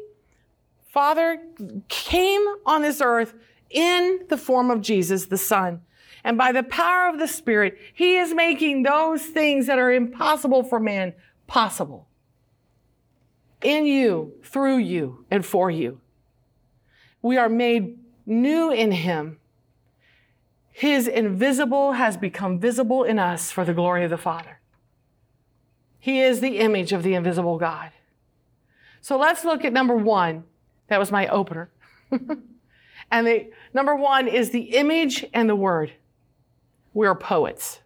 Father 0.86 1.42
came 1.88 2.44
on 2.64 2.82
this 2.82 3.00
earth 3.00 3.34
in 3.70 4.20
the 4.28 4.36
form 4.36 4.70
of 4.70 4.82
Jesus, 4.82 5.26
the 5.26 5.38
Son. 5.38 5.80
And 6.22 6.36
by 6.36 6.52
the 6.52 6.62
power 6.62 7.08
of 7.08 7.18
the 7.18 7.26
Spirit, 7.26 7.78
He 7.94 8.16
is 8.16 8.34
making 8.34 8.82
those 8.82 9.22
things 9.22 9.66
that 9.66 9.78
are 9.78 9.92
impossible 9.92 10.62
for 10.62 10.78
man 10.78 11.14
possible. 11.46 12.08
In 13.62 13.86
you, 13.86 14.34
through 14.44 14.78
you, 14.78 15.24
and 15.30 15.44
for 15.44 15.70
you. 15.70 16.00
We 17.22 17.36
are 17.36 17.48
made 17.48 17.98
new 18.26 18.70
in 18.70 18.92
Him 18.92 19.38
his 20.76 21.08
invisible 21.08 21.92
has 21.92 22.18
become 22.18 22.60
visible 22.60 23.02
in 23.02 23.18
us 23.18 23.50
for 23.50 23.64
the 23.64 23.72
glory 23.72 24.04
of 24.04 24.10
the 24.10 24.18
Father. 24.18 24.60
He 25.98 26.20
is 26.20 26.40
the 26.40 26.58
image 26.58 26.92
of 26.92 27.02
the 27.02 27.14
invisible 27.14 27.56
God. 27.56 27.92
So 29.00 29.16
let's 29.16 29.42
look 29.42 29.64
at 29.64 29.72
number 29.72 29.96
one. 29.96 30.44
That 30.88 30.98
was 30.98 31.10
my 31.10 31.28
opener. 31.28 31.70
and 32.10 33.26
the 33.26 33.50
number 33.72 33.96
one 33.96 34.28
is 34.28 34.50
the 34.50 34.76
image 34.76 35.24
and 35.32 35.48
the 35.48 35.56
word. 35.56 35.92
We 36.92 37.06
are 37.06 37.14
poets. 37.14 37.80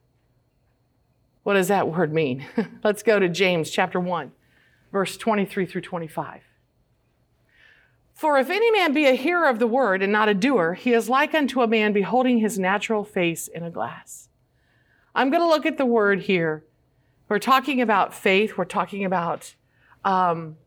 What 1.44 1.54
does 1.54 1.68
that 1.68 1.86
word 1.86 2.12
mean? 2.12 2.44
let's 2.82 3.04
go 3.04 3.20
to 3.20 3.28
James 3.28 3.70
chapter 3.70 4.00
1, 4.00 4.32
verse 4.90 5.16
23 5.16 5.64
through 5.64 5.82
25. 5.82 6.42
For 8.20 8.36
if 8.36 8.50
any 8.50 8.70
man 8.70 8.92
be 8.92 9.06
a 9.06 9.14
hearer 9.14 9.48
of 9.48 9.58
the 9.58 9.66
word 9.66 10.02
and 10.02 10.12
not 10.12 10.28
a 10.28 10.34
doer, 10.34 10.74
he 10.74 10.92
is 10.92 11.08
like 11.08 11.34
unto 11.34 11.62
a 11.62 11.66
man 11.66 11.94
beholding 11.94 12.36
his 12.36 12.58
natural 12.58 13.02
face 13.02 13.48
in 13.48 13.62
a 13.62 13.70
glass. 13.70 14.28
I'm 15.14 15.30
going 15.30 15.40
to 15.40 15.48
look 15.48 15.64
at 15.64 15.78
the 15.78 15.86
word 15.86 16.20
here. 16.20 16.62
We're 17.30 17.38
talking 17.38 17.80
about 17.80 18.12
faith. 18.12 18.58
We're 18.58 18.66
talking 18.66 19.06
about 19.06 19.54
um, 20.04 20.58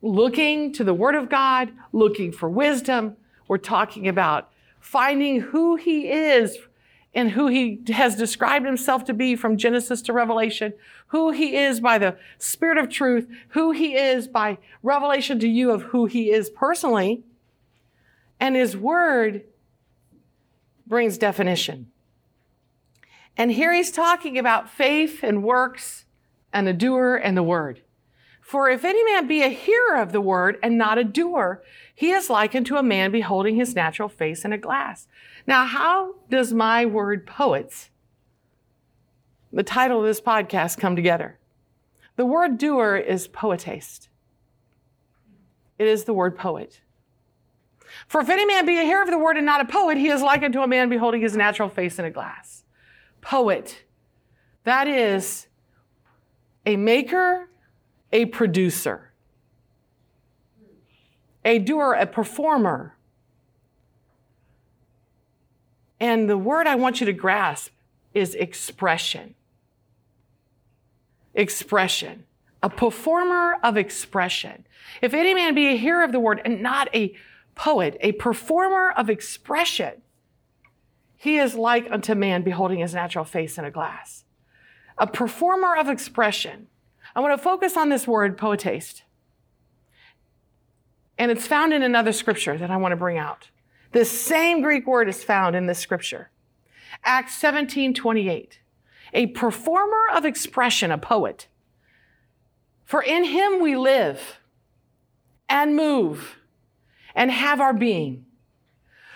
looking 0.00 0.72
to 0.72 0.82
the 0.82 0.94
word 0.94 1.14
of 1.14 1.28
God, 1.28 1.72
looking 1.92 2.32
for 2.32 2.48
wisdom. 2.48 3.18
We're 3.48 3.58
talking 3.58 4.08
about 4.08 4.50
finding 4.80 5.40
who 5.42 5.76
he 5.76 6.10
is 6.10 6.56
and 7.14 7.30
who 7.30 7.46
he 7.46 7.80
has 7.88 8.16
described 8.16 8.66
himself 8.66 9.04
to 9.04 9.14
be 9.14 9.36
from 9.36 9.56
Genesis 9.56 10.02
to 10.02 10.12
Revelation, 10.12 10.74
who 11.08 11.30
he 11.30 11.56
is 11.56 11.80
by 11.80 11.98
the 11.98 12.16
Spirit 12.38 12.78
of 12.78 12.88
truth, 12.88 13.28
who 13.48 13.70
he 13.70 13.94
is 13.96 14.26
by 14.26 14.58
revelation 14.82 15.38
to 15.38 15.48
you 15.48 15.70
of 15.70 15.82
who 15.84 16.06
he 16.06 16.30
is 16.30 16.50
personally. 16.50 17.22
And 18.40 18.56
his 18.56 18.76
word 18.76 19.44
brings 20.86 21.16
definition. 21.16 21.90
And 23.36 23.52
here 23.52 23.72
he's 23.72 23.90
talking 23.90 24.38
about 24.38 24.68
faith 24.68 25.22
and 25.22 25.42
works 25.42 26.04
and 26.52 26.68
a 26.68 26.72
doer 26.72 27.16
and 27.16 27.36
the 27.36 27.42
word. 27.42 27.82
For 28.40 28.68
if 28.68 28.84
any 28.84 29.02
man 29.04 29.26
be 29.26 29.42
a 29.42 29.48
hearer 29.48 29.96
of 29.96 30.12
the 30.12 30.20
word 30.20 30.58
and 30.62 30.76
not 30.76 30.98
a 30.98 31.04
doer, 31.04 31.62
he 31.94 32.10
is 32.10 32.28
likened 32.28 32.66
to 32.66 32.76
a 32.76 32.82
man 32.82 33.12
beholding 33.12 33.54
his 33.54 33.74
natural 33.74 34.08
face 34.08 34.44
in 34.44 34.52
a 34.52 34.58
glass. 34.58 35.06
Now, 35.46 35.64
how 35.64 36.16
does 36.28 36.52
my 36.52 36.84
word 36.84 37.26
poets, 37.26 37.90
the 39.52 39.62
title 39.62 40.00
of 40.00 40.06
this 40.06 40.20
podcast, 40.20 40.78
come 40.78 40.96
together? 40.96 41.38
The 42.16 42.26
word 42.26 42.58
doer 42.58 42.96
is 42.96 43.28
poietes. 43.28 44.08
It 45.78 45.86
is 45.86 46.04
the 46.04 46.14
word 46.14 46.36
poet. 46.36 46.80
For 48.08 48.20
if 48.20 48.28
any 48.28 48.44
man 48.44 48.66
be 48.66 48.78
a 48.78 48.84
hearer 48.84 49.02
of 49.02 49.10
the 49.10 49.18
word 49.18 49.36
and 49.36 49.46
not 49.46 49.60
a 49.60 49.64
poet, 49.64 49.96
he 49.96 50.08
is 50.08 50.22
likened 50.22 50.52
to 50.54 50.62
a 50.62 50.68
man 50.68 50.88
beholding 50.88 51.20
his 51.20 51.36
natural 51.36 51.68
face 51.68 51.98
in 51.98 52.04
a 52.04 52.10
glass. 52.10 52.64
Poet. 53.20 53.84
That 54.64 54.88
is 54.88 55.46
a 56.66 56.76
maker, 56.76 57.48
a 58.12 58.26
producer, 58.26 59.12
a 61.44 61.58
doer, 61.58 61.92
a 61.92 62.06
performer, 62.06 62.96
and 66.00 66.28
the 66.28 66.38
word 66.38 66.66
I 66.66 66.74
want 66.74 67.00
you 67.00 67.06
to 67.06 67.12
grasp 67.12 67.72
is 68.12 68.34
expression. 68.34 69.34
Expression. 71.34 72.24
A 72.62 72.70
performer 72.70 73.56
of 73.62 73.76
expression. 73.76 74.66
If 75.02 75.14
any 75.14 75.34
man 75.34 75.54
be 75.54 75.68
a 75.68 75.76
hearer 75.76 76.04
of 76.04 76.12
the 76.12 76.20
word 76.20 76.40
and 76.44 76.62
not 76.62 76.88
a 76.94 77.14
poet, 77.54 77.96
a 78.00 78.12
performer 78.12 78.90
of 78.90 79.10
expression, 79.10 80.02
he 81.16 81.38
is 81.38 81.54
like 81.54 81.90
unto 81.90 82.14
man 82.14 82.42
beholding 82.42 82.80
his 82.80 82.94
natural 82.94 83.24
face 83.24 83.58
in 83.58 83.64
a 83.64 83.70
glass. 83.70 84.24
A 84.98 85.06
performer 85.06 85.76
of 85.76 85.88
expression. 85.88 86.68
I 87.16 87.20
want 87.20 87.32
to 87.32 87.42
focus 87.42 87.76
on 87.76 87.88
this 87.88 88.06
word, 88.06 88.36
poietes. 88.36 89.02
And 91.18 91.30
it's 91.30 91.46
found 91.46 91.72
in 91.72 91.82
another 91.82 92.12
scripture 92.12 92.58
that 92.58 92.70
I 92.70 92.76
want 92.76 92.92
to 92.92 92.96
bring 92.96 93.18
out. 93.18 93.50
The 93.92 94.04
same 94.04 94.60
Greek 94.60 94.86
word 94.86 95.08
is 95.08 95.22
found 95.22 95.54
in 95.54 95.66
this 95.66 95.78
scripture. 95.78 96.30
Acts 97.04 97.36
17 97.36 97.94
28. 97.94 98.60
A 99.12 99.26
performer 99.28 100.08
of 100.12 100.24
expression, 100.24 100.90
a 100.90 100.98
poet. 100.98 101.46
For 102.84 103.02
in 103.02 103.24
him 103.24 103.60
we 103.60 103.76
live 103.76 104.40
and 105.48 105.76
move 105.76 106.36
and 107.14 107.30
have 107.30 107.60
our 107.60 107.72
being. 107.72 108.26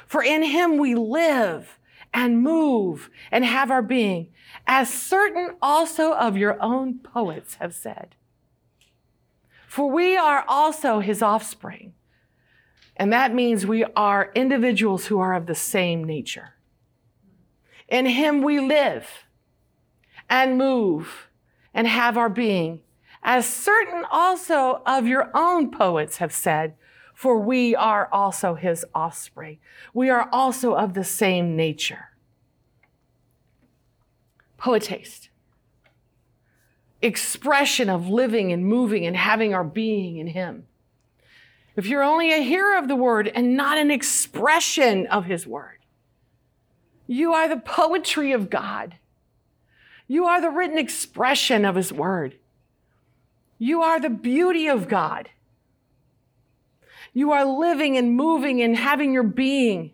For 0.06 0.22
in 0.22 0.42
him 0.42 0.78
we 0.78 0.94
live 0.94 1.78
and 2.14 2.42
move 2.42 3.10
and 3.30 3.44
have 3.44 3.70
our 3.70 3.82
being, 3.82 4.28
as 4.66 4.92
certain 4.92 5.56
also 5.60 6.14
of 6.14 6.36
your 6.36 6.60
own 6.62 6.98
poets 7.00 7.56
have 7.56 7.74
said. 7.74 8.14
For 9.68 9.90
we 9.90 10.16
are 10.16 10.44
also 10.48 11.00
his 11.00 11.22
offspring. 11.22 11.92
And 12.96 13.12
that 13.12 13.34
means 13.34 13.66
we 13.66 13.84
are 13.84 14.32
individuals 14.34 15.06
who 15.06 15.20
are 15.20 15.34
of 15.34 15.46
the 15.46 15.54
same 15.54 16.02
nature. 16.02 16.54
In 17.86 18.06
him 18.06 18.42
we 18.42 18.58
live 18.60 19.26
and 20.28 20.58
move 20.58 21.28
and 21.74 21.86
have 21.86 22.16
our 22.16 22.30
being, 22.30 22.80
as 23.22 23.46
certain 23.46 24.04
also 24.10 24.82
of 24.86 25.06
your 25.06 25.30
own 25.34 25.70
poets 25.70 26.16
have 26.16 26.32
said, 26.32 26.74
for 27.14 27.38
we 27.38 27.76
are 27.76 28.08
also 28.10 28.54
his 28.54 28.86
offspring. 28.94 29.58
We 29.92 30.08
are 30.08 30.28
also 30.32 30.74
of 30.74 30.94
the 30.94 31.04
same 31.04 31.56
nature. 31.56 32.06
Poietes. 34.58 35.27
Expression 37.00 37.88
of 37.88 38.08
living 38.08 38.52
and 38.52 38.64
moving 38.66 39.06
and 39.06 39.16
having 39.16 39.54
our 39.54 39.64
being 39.64 40.18
in 40.18 40.28
him. 40.28 40.66
If 41.76 41.86
you're 41.86 42.02
only 42.02 42.32
a 42.32 42.42
hearer 42.42 42.76
of 42.76 42.88
the 42.88 42.96
word 42.96 43.30
and 43.32 43.56
not 43.56 43.78
an 43.78 43.90
expression 43.90 45.06
of 45.06 45.26
his 45.26 45.46
word, 45.46 45.78
you 47.06 47.32
are 47.32 47.48
the 47.48 47.56
poetry 47.60 48.32
of 48.32 48.50
God. 48.50 48.96
You 50.08 50.24
are 50.26 50.40
the 50.40 50.50
written 50.50 50.76
expression 50.76 51.64
of 51.64 51.76
his 51.76 51.92
word. 51.92 52.36
You 53.58 53.82
are 53.82 54.00
the 54.00 54.10
beauty 54.10 54.66
of 54.66 54.88
God. 54.88 55.30
You 57.12 57.30
are 57.32 57.44
living 57.44 57.96
and 57.96 58.16
moving 58.16 58.60
and 58.60 58.76
having 58.76 59.12
your 59.12 59.22
being 59.22 59.92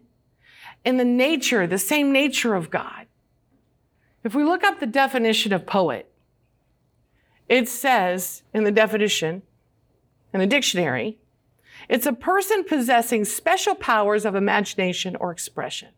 in 0.84 0.96
the 0.96 1.04
nature, 1.04 1.66
the 1.66 1.78
same 1.78 2.12
nature 2.12 2.54
of 2.54 2.70
God. 2.70 3.06
If 4.22 4.34
we 4.34 4.44
look 4.44 4.64
up 4.64 4.80
the 4.80 4.86
definition 4.86 5.52
of 5.52 5.66
poet, 5.66 6.10
it 7.48 7.68
says 7.68 8.42
in 8.52 8.64
the 8.64 8.72
definition, 8.72 9.42
in 10.32 10.40
the 10.40 10.46
dictionary, 10.46 11.18
it's 11.88 12.06
a 12.06 12.12
person 12.12 12.64
possessing 12.64 13.24
special 13.24 13.74
powers 13.74 14.24
of 14.24 14.34
imagination 14.34 15.16
or 15.16 15.30
expression. 15.30 15.88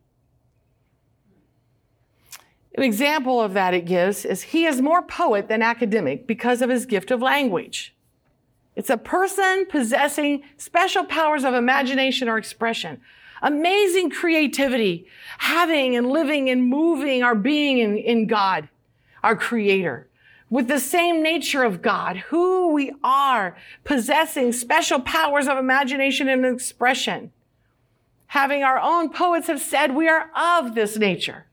An 2.75 2.83
example 2.83 3.41
of 3.41 3.55
that 3.55 3.73
it 3.73 3.87
gives 3.87 4.25
is 4.25 4.43
he 4.43 4.67
is 4.67 4.83
more 4.83 5.01
poet 5.01 5.49
than 5.49 5.63
academic 5.63 6.27
because 6.27 6.61
of 6.61 6.69
his 6.69 6.85
gift 6.85 7.11
of 7.11 7.23
language. 7.23 7.95
It's 8.75 8.91
a 8.91 8.99
person 8.99 9.65
possessing 9.67 10.43
special 10.59 11.05
powers 11.05 11.45
of 11.45 11.55
imagination 11.55 12.29
or 12.29 12.37
expression. 12.37 13.01
Amazing 13.41 14.11
creativity, 14.11 15.07
having 15.39 15.97
and 15.97 16.11
living 16.11 16.51
and 16.51 16.69
moving 16.69 17.23
our 17.23 17.35
being 17.35 17.79
in, 17.79 17.97
in 17.97 18.27
God, 18.27 18.69
our 19.23 19.37
creator 19.37 20.06
with 20.49 20.69
the 20.69 20.79
same 20.79 21.23
nature 21.23 21.65
of 21.65 21.83
God, 21.83 22.17
who 22.29 22.73
we 22.73 22.93
are, 23.03 23.57
possessing 23.85 24.53
special 24.53 25.01
powers 25.01 25.49
of 25.49 25.59
imagination 25.59 26.29
and 26.29 26.45
expression. 26.45 27.33
Having 28.29 28.63
our 28.63 28.79
own 28.79 29.11
poets 29.11 29.49
have 29.49 29.61
said 29.61 29.95
we 29.95 30.09
are 30.09 30.31
of 30.35 30.75
this 30.75 30.97
nature. 30.97 31.47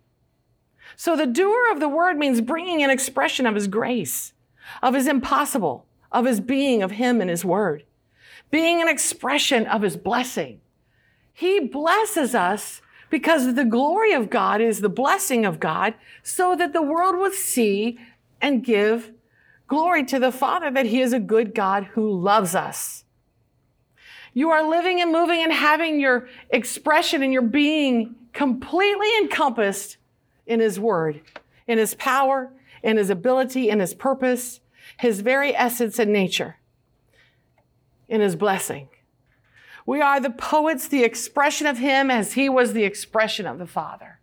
So 0.95 1.15
the 1.15 1.25
doer 1.25 1.71
of 1.71 1.79
the 1.79 1.89
word 1.89 2.17
means 2.17 2.41
bringing 2.41 2.83
an 2.83 2.89
expression 2.89 3.45
of 3.45 3.55
his 3.55 3.67
grace, 3.67 4.33
of 4.81 4.93
his 4.93 5.07
impossible, 5.07 5.85
of 6.11 6.25
his 6.25 6.39
being, 6.39 6.83
of 6.83 6.91
him 6.91 7.19
and 7.19 7.29
his 7.29 7.43
word, 7.43 7.83
being 8.51 8.81
an 8.81 8.87
expression 8.87 9.65
of 9.65 9.81
his 9.81 9.97
blessing. 9.97 10.61
He 11.33 11.59
blesses 11.59 12.35
us 12.35 12.81
because 13.09 13.55
the 13.55 13.65
glory 13.65 14.13
of 14.13 14.29
God 14.29 14.61
is 14.61 14.81
the 14.81 14.89
blessing 14.89 15.45
of 15.45 15.59
God 15.59 15.95
so 16.21 16.55
that 16.55 16.73
the 16.73 16.81
world 16.81 17.17
would 17.17 17.33
see 17.33 17.97
and 18.43 18.63
give 18.63 19.11
glory 19.67 20.03
to 20.03 20.19
the 20.19 20.31
Father 20.31 20.69
that 20.69 20.85
He 20.85 21.01
is 21.01 21.13
a 21.13 21.19
good 21.19 21.55
God 21.55 21.85
who 21.93 22.11
loves 22.11 22.53
us. 22.53 23.05
You 24.33 24.49
are 24.49 24.69
living 24.69 25.01
and 25.01 25.11
moving 25.11 25.41
and 25.41 25.53
having 25.53 25.99
your 25.99 26.27
expression 26.49 27.23
and 27.23 27.31
your 27.31 27.41
being 27.41 28.15
completely 28.33 29.07
encompassed 29.21 29.97
in 30.45 30.59
His 30.59 30.79
Word, 30.79 31.21
in 31.67 31.77
His 31.77 31.95
power, 31.95 32.51
in 32.83 32.97
His 32.97 33.09
ability, 33.09 33.69
in 33.69 33.79
His 33.79 33.93
purpose, 33.93 34.59
His 34.99 35.21
very 35.21 35.55
essence 35.55 35.97
and 35.97 36.11
nature, 36.11 36.57
in 38.09 38.19
His 38.19 38.35
blessing. 38.35 38.89
We 39.85 40.01
are 40.01 40.19
the 40.19 40.29
poets, 40.29 40.89
the 40.89 41.03
expression 41.03 41.65
of 41.65 41.77
Him 41.77 42.11
as 42.11 42.33
He 42.33 42.49
was 42.49 42.73
the 42.73 42.83
expression 42.83 43.47
of 43.47 43.57
the 43.57 43.67
Father. 43.67 44.19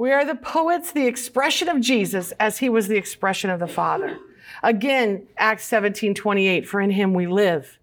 We 0.00 0.12
are 0.12 0.24
the 0.24 0.34
poets, 0.34 0.92
the 0.92 1.06
expression 1.06 1.68
of 1.68 1.82
Jesus 1.82 2.32
as 2.40 2.56
he 2.56 2.70
was 2.70 2.88
the 2.88 2.96
expression 2.96 3.50
of 3.50 3.60
the 3.60 3.66
Father. 3.66 4.16
Again, 4.62 5.26
Acts 5.36 5.64
17, 5.66 6.14
28, 6.14 6.66
for 6.66 6.80
in 6.80 6.92
him 6.92 7.12
we 7.12 7.26
live 7.26 7.78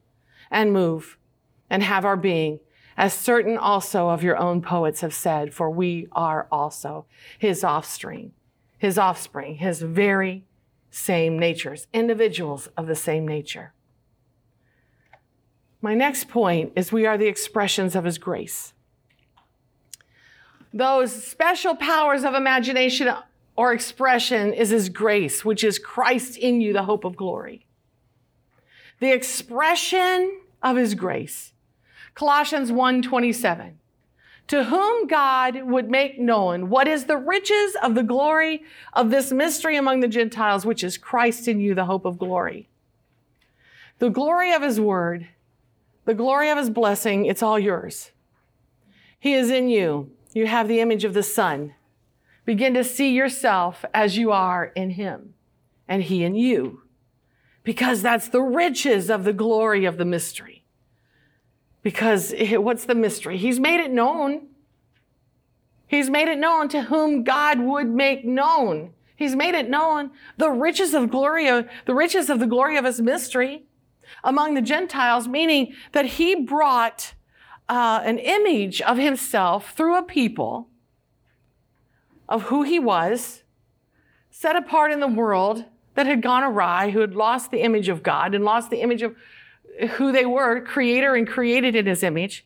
and 0.49 0.73
move 0.73 1.19
and 1.69 1.84
have 1.84 2.06
our 2.06 2.17
being, 2.17 2.60
as 2.97 3.13
certain 3.13 3.56
also 3.56 4.10
of 4.10 4.23
your 4.23 4.36
own 4.36 4.63
poets 4.63 5.01
have 5.01 5.13
said, 5.13 5.53
for 5.53 5.69
we 5.69 6.08
are 6.12 6.47
also 6.51 7.06
his 7.38 7.63
offspring, 7.63 8.32
his 8.80 8.97
offspring, 8.97 9.58
his 9.58 9.84
very 9.84 10.43
same 10.89 11.38
natures, 11.38 11.86
individuals 11.93 12.65
of 12.75 12.88
the 12.88 12.95
same 12.95 13.27
nature. 13.27 13.73
My 15.84 15.93
next 15.93 16.30
point 16.30 16.73
is 16.75 16.91
we 16.91 17.06
are 17.06 17.19
the 17.19 17.27
expressions 17.27 17.95
of 17.95 18.06
his 18.06 18.17
grace 18.17 18.73
those 20.73 21.23
special 21.23 21.75
powers 21.75 22.23
of 22.23 22.34
imagination 22.34 23.10
or 23.56 23.73
expression 23.73 24.53
is 24.53 24.69
his 24.69 24.89
grace, 24.89 25.43
which 25.43 25.63
is 25.63 25.80
Christ 25.80 26.38
in 26.38 26.62
you, 26.62 26.73
the 26.73 26.84
hope 26.84 27.03
of 27.03 27.15
glory. 27.15 27.65
The 28.99 29.12
expression 29.12 30.39
of 30.62 30.77
his 30.77 30.93
grace. 30.93 31.53
Colossians 32.13 32.71
1:27. 32.71 33.80
To 34.47 34.63
whom 34.65 35.08
God 35.08 35.63
would 35.63 35.89
make 35.89 36.19
known 36.19 36.69
what 36.69 36.88
is 36.88 37.06
the 37.06 37.17
riches 37.17 37.75
of 37.82 37.95
the 37.95 38.03
glory 38.03 38.63
of 38.93 39.10
this 39.10 39.32
mystery 39.32 39.75
among 39.75 39.99
the 39.99 40.08
Gentiles, 40.08 40.65
which 40.65 40.84
is 40.84 40.97
Christ 40.97 41.47
in 41.47 41.60
you, 41.60 41.75
the 41.75 41.86
hope 41.86 42.06
of 42.06 42.17
glory. 42.17 42.69
The 43.99 44.10
glory 44.10 44.53
of 44.53 44.62
his 44.62 44.80
word, 44.80 45.27
the 46.06 46.13
glory 46.13 46.49
of 46.49 46.58
his 46.58 46.69
blessing, 46.69 47.25
it's 47.25 47.43
all 47.43 47.60
yours. 47.60 48.12
He 49.19 49.34
is 49.34 49.49
in 49.49 49.67
you 49.67 50.12
you 50.38 50.47
have 50.47 50.67
the 50.67 50.80
image 50.80 51.04
of 51.04 51.13
the 51.13 51.23
Son. 51.23 51.73
Begin 52.45 52.73
to 52.76 52.84
see 52.84 53.12
yourself 53.12 53.84
as 53.93 54.17
you 54.17 54.32
are 54.32 54.65
in 54.76 54.91
Him 54.91 55.34
and 55.88 56.04
He 56.04 56.23
in 56.23 56.36
you, 56.36 56.84
because 57.63 58.02
that's 58.02 58.30
the 58.30 58.41
riches 58.41 59.10
of 59.10 59.23
the 59.23 59.34
glory 59.34 59.84
of 59.86 59.97
the 59.97 60.06
mystery. 60.06 60.63
Because 61.82 62.34
what's 62.52 62.86
the 62.86 62.95
mystery? 62.95 63.38
He's 63.38 63.60
made 63.60 63.80
it 63.80 63.91
known. 63.91 64.47
He's 65.88 66.10
made 66.10 66.28
it 66.28 66.38
known 66.38 66.69
to 66.69 66.84
whom 66.84 67.23
God 67.23 67.60
would 67.60 67.88
make 67.88 68.23
known. 68.26 68.93
He's 69.15 69.36
made 69.36 69.56
it 69.56 69.69
known 69.69 70.12
the 70.38 70.52
riches 70.52 70.93
of 70.93 71.10
glory, 71.10 71.47
of, 71.47 71.67
the 71.86 71.95
riches 71.95 72.30
of 72.30 72.39
the 72.39 72.45
glory 72.45 72.78
of 72.78 72.86
his 72.86 73.02
mystery 73.02 73.63
among 74.23 74.54
the 74.54 74.62
Gentiles, 74.62 75.28
meaning 75.28 75.73
that 75.93 76.06
he 76.06 76.36
brought 76.36 77.13
uh, 77.69 78.01
an 78.03 78.19
image 78.19 78.82
of 78.82 78.97
himself 78.97 79.71
through 79.71 79.97
a 79.97 80.03
people 80.03 80.69
of 82.30 82.43
who 82.43 82.63
he 82.63 82.80
was, 82.80 83.43
set 84.30 84.56
apart 84.56 84.91
in 84.91 84.99
the 84.99 85.08
world 85.08 85.65
that 85.95 86.06
had 86.06 86.21
gone 86.21 86.43
awry, 86.43 86.91
who 86.91 86.99
had 86.99 87.15
lost 87.15 87.51
the 87.51 87.62
image 87.62 87.89
of 87.89 88.03
God 88.03 88.36
and 88.36 88.43
lost 88.43 88.69
the 88.69 88.82
image 88.82 89.01
of 89.01 89.15
who 89.91 90.12
they 90.12 90.25
were, 90.25 90.62
creator 90.62 91.15
and 91.15 91.27
created 91.27 91.75
in 91.75 91.86
his 91.86 92.03
image. 92.03 92.45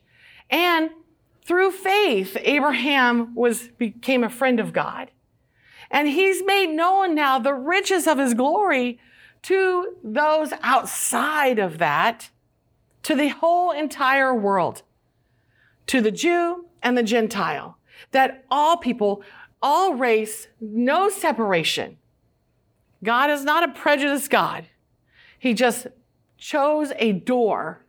And 0.50 0.90
through 1.44 1.72
faith, 1.72 2.36
Abraham 2.40 3.34
was, 3.34 3.68
became 3.78 4.24
a 4.24 4.30
friend 4.30 4.60
of 4.60 4.72
God. 4.72 5.10
And 5.90 6.08
he's 6.08 6.42
made 6.44 6.70
known 6.70 7.14
now 7.14 7.38
the 7.38 7.54
riches 7.54 8.06
of 8.06 8.18
his 8.18 8.34
glory 8.34 8.98
to 9.42 9.96
those 10.02 10.52
outside 10.62 11.58
of 11.58 11.78
that, 11.78 12.30
to 13.02 13.14
the 13.14 13.28
whole 13.28 13.72
entire 13.72 14.34
world 14.34 14.82
to 15.92 16.00
the 16.00 16.10
Jew 16.10 16.64
and 16.82 16.96
the 16.96 17.02
Gentile, 17.02 17.76
that 18.12 18.46
all 18.50 18.78
people, 18.78 19.22
all 19.60 19.92
race, 19.92 20.48
no 20.58 21.10
separation. 21.10 21.98
God 23.04 23.28
is 23.28 23.44
not 23.44 23.62
a 23.62 23.74
prejudiced 23.74 24.30
God. 24.30 24.64
He 25.38 25.52
just 25.52 25.88
chose 26.38 26.94
a 26.96 27.12
door 27.12 27.84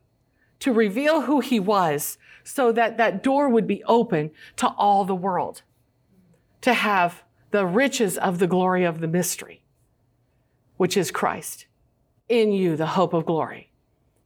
to 0.60 0.74
reveal 0.74 1.22
who 1.22 1.40
he 1.40 1.62
was 1.62 2.18
so 2.44 2.74
that 2.74 2.98
that 2.98 3.24
door 3.24 3.48
would 3.48 3.68
be 3.68 3.82
open 3.86 4.32
to 4.58 4.68
all 4.68 5.06
the 5.06 5.16
world 5.16 5.62
to 6.60 6.74
have 6.74 7.24
the 7.52 7.66
riches 7.66 8.18
of 8.18 8.40
the 8.40 8.48
glory 8.48 8.84
of 8.84 9.00
the 9.00 9.08
mystery, 9.08 9.64
which 10.76 10.98
is 10.98 11.10
Christ 11.10 11.68
in 12.28 12.52
you, 12.52 12.76
the 12.76 12.86
hope 12.86 13.14
of 13.14 13.26
glory 13.26 13.72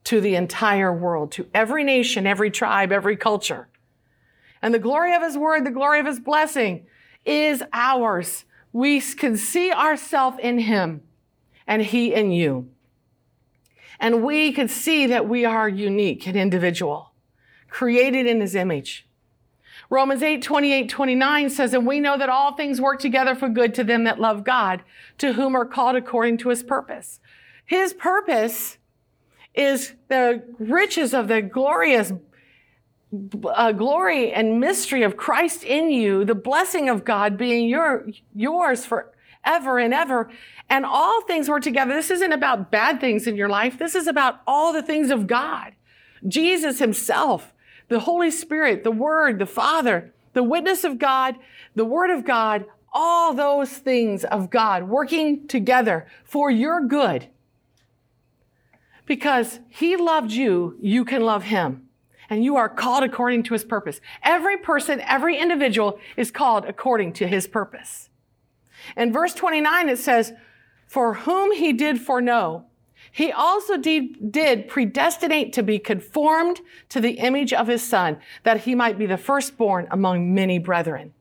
to 0.08 0.22
the 0.22 0.36
entire 0.36 0.90
world, 0.90 1.30
to 1.30 1.46
every 1.52 1.84
nation, 1.84 2.26
every 2.26 2.50
tribe, 2.50 2.92
every 2.92 3.14
culture. 3.14 3.68
And 4.62 4.72
the 4.72 4.78
glory 4.78 5.14
of 5.14 5.20
his 5.20 5.36
word, 5.36 5.66
the 5.66 5.70
glory 5.70 6.00
of 6.00 6.06
his 6.06 6.18
blessing 6.18 6.86
is 7.26 7.62
ours. 7.74 8.46
We 8.72 9.02
can 9.02 9.36
see 9.36 9.70
ourselves 9.70 10.38
in 10.42 10.60
him 10.60 11.02
and 11.66 11.82
he 11.82 12.14
in 12.14 12.32
you. 12.32 12.70
And 14.00 14.22
we 14.22 14.50
can 14.50 14.66
see 14.66 15.06
that 15.08 15.28
we 15.28 15.44
are 15.44 15.68
unique 15.68 16.26
and 16.26 16.38
individual, 16.38 17.12
created 17.68 18.26
in 18.26 18.40
his 18.40 18.54
image. 18.54 19.06
Romans 19.90 20.22
8, 20.22 20.40
28, 20.40 20.88
29 20.88 21.50
says, 21.50 21.74
And 21.74 21.86
we 21.86 22.00
know 22.00 22.16
that 22.16 22.30
all 22.30 22.54
things 22.54 22.80
work 22.80 22.98
together 22.98 23.34
for 23.34 23.50
good 23.50 23.74
to 23.74 23.84
them 23.84 24.04
that 24.04 24.18
love 24.18 24.42
God, 24.42 24.82
to 25.18 25.34
whom 25.34 25.54
are 25.54 25.66
called 25.66 25.96
according 25.96 26.38
to 26.38 26.48
his 26.48 26.62
purpose. 26.62 27.20
His 27.66 27.92
purpose 27.92 28.77
is 29.58 29.94
the 30.06 30.42
riches 30.58 31.12
of 31.12 31.28
the 31.28 31.42
glorious 31.42 32.12
uh, 33.52 33.72
glory 33.72 34.32
and 34.32 34.60
mystery 34.60 35.02
of 35.02 35.16
Christ 35.16 35.64
in 35.64 35.90
you, 35.90 36.24
the 36.24 36.34
blessing 36.34 36.88
of 36.88 37.04
God 37.04 37.36
being 37.36 37.68
your, 37.68 38.06
yours 38.34 38.86
forever 38.86 39.78
and 39.78 39.92
ever. 39.92 40.30
And 40.70 40.84
all 40.84 41.22
things 41.22 41.48
work 41.48 41.62
together. 41.62 41.92
This 41.94 42.10
isn't 42.10 42.32
about 42.32 42.70
bad 42.70 43.00
things 43.00 43.26
in 43.26 43.36
your 43.36 43.48
life. 43.48 43.78
This 43.78 43.94
is 43.94 44.06
about 44.06 44.40
all 44.46 44.72
the 44.72 44.82
things 44.82 45.10
of 45.10 45.26
God. 45.26 45.72
Jesus 46.26 46.78
himself 46.78 47.52
the 47.88 48.00
Holy 48.00 48.30
Spirit, 48.30 48.84
the 48.84 48.90
Word, 48.90 49.38
the 49.38 49.46
Father, 49.46 50.12
the 50.34 50.42
witness 50.42 50.84
of 50.84 50.98
God, 50.98 51.36
the 51.74 51.86
Word 51.86 52.10
of 52.10 52.22
God, 52.22 52.66
all 52.92 53.32
those 53.32 53.70
things 53.70 54.24
of 54.24 54.50
God 54.50 54.84
working 54.84 55.48
together 55.48 56.06
for 56.22 56.50
your 56.50 56.86
good. 56.86 57.28
Because 59.08 59.58
He 59.68 59.96
loved 59.96 60.30
you, 60.30 60.76
you 60.80 61.04
can 61.04 61.22
love 61.22 61.44
Him. 61.44 61.88
And 62.30 62.44
you 62.44 62.56
are 62.56 62.68
called 62.68 63.02
according 63.02 63.42
to 63.44 63.54
His 63.54 63.64
purpose. 63.64 64.00
Every 64.22 64.58
person, 64.58 65.00
every 65.00 65.38
individual 65.38 65.98
is 66.16 66.30
called 66.30 66.66
according 66.66 67.14
to 67.14 67.26
His 67.26 67.48
purpose. 67.48 68.10
In 68.96 69.12
verse 69.12 69.34
29, 69.34 69.88
it 69.88 69.98
says, 69.98 70.34
For 70.86 71.14
whom 71.14 71.52
He 71.52 71.72
did 71.72 72.00
foreknow, 72.00 72.66
he 73.10 73.32
also 73.32 73.76
did, 73.76 74.30
did 74.30 74.68
predestinate 74.68 75.52
to 75.54 75.62
be 75.62 75.78
conformed 75.78 76.60
to 76.90 77.00
the 77.00 77.12
image 77.12 77.52
of 77.52 77.66
his 77.66 77.82
son, 77.82 78.18
that 78.42 78.62
he 78.62 78.74
might 78.74 78.98
be 78.98 79.06
the 79.06 79.16
firstborn 79.16 79.88
among 79.90 80.34
many 80.34 80.58
brethren. 80.58 81.14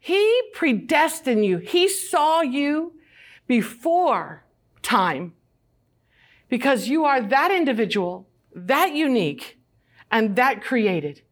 He 0.00 0.42
predestined 0.54 1.44
you. 1.44 1.58
He 1.58 1.88
saw 1.88 2.40
you 2.42 2.92
before 3.48 4.44
time 4.82 5.32
because 6.48 6.88
you 6.88 7.04
are 7.04 7.20
that 7.20 7.50
individual, 7.50 8.28
that 8.54 8.94
unique, 8.94 9.58
and 10.10 10.36
that 10.36 10.62
created. 10.62 11.22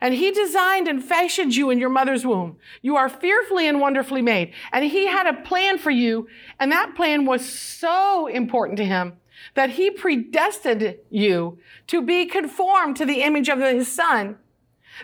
And 0.00 0.14
he 0.14 0.30
designed 0.30 0.86
and 0.86 1.02
fashioned 1.02 1.56
you 1.56 1.70
in 1.70 1.78
your 1.78 1.88
mother's 1.88 2.26
womb. 2.26 2.58
You 2.82 2.96
are 2.96 3.08
fearfully 3.08 3.66
and 3.66 3.80
wonderfully 3.80 4.20
made. 4.20 4.52
And 4.72 4.84
he 4.84 5.06
had 5.06 5.26
a 5.26 5.42
plan 5.42 5.78
for 5.78 5.90
you. 5.90 6.28
And 6.60 6.70
that 6.72 6.94
plan 6.94 7.24
was 7.24 7.48
so 7.48 8.26
important 8.26 8.76
to 8.78 8.84
him 8.84 9.14
that 9.54 9.70
he 9.70 9.90
predestined 9.90 10.96
you 11.10 11.58
to 11.86 12.02
be 12.02 12.26
conformed 12.26 12.96
to 12.96 13.06
the 13.06 13.22
image 13.22 13.48
of 13.48 13.60
his 13.60 13.90
son, 13.90 14.36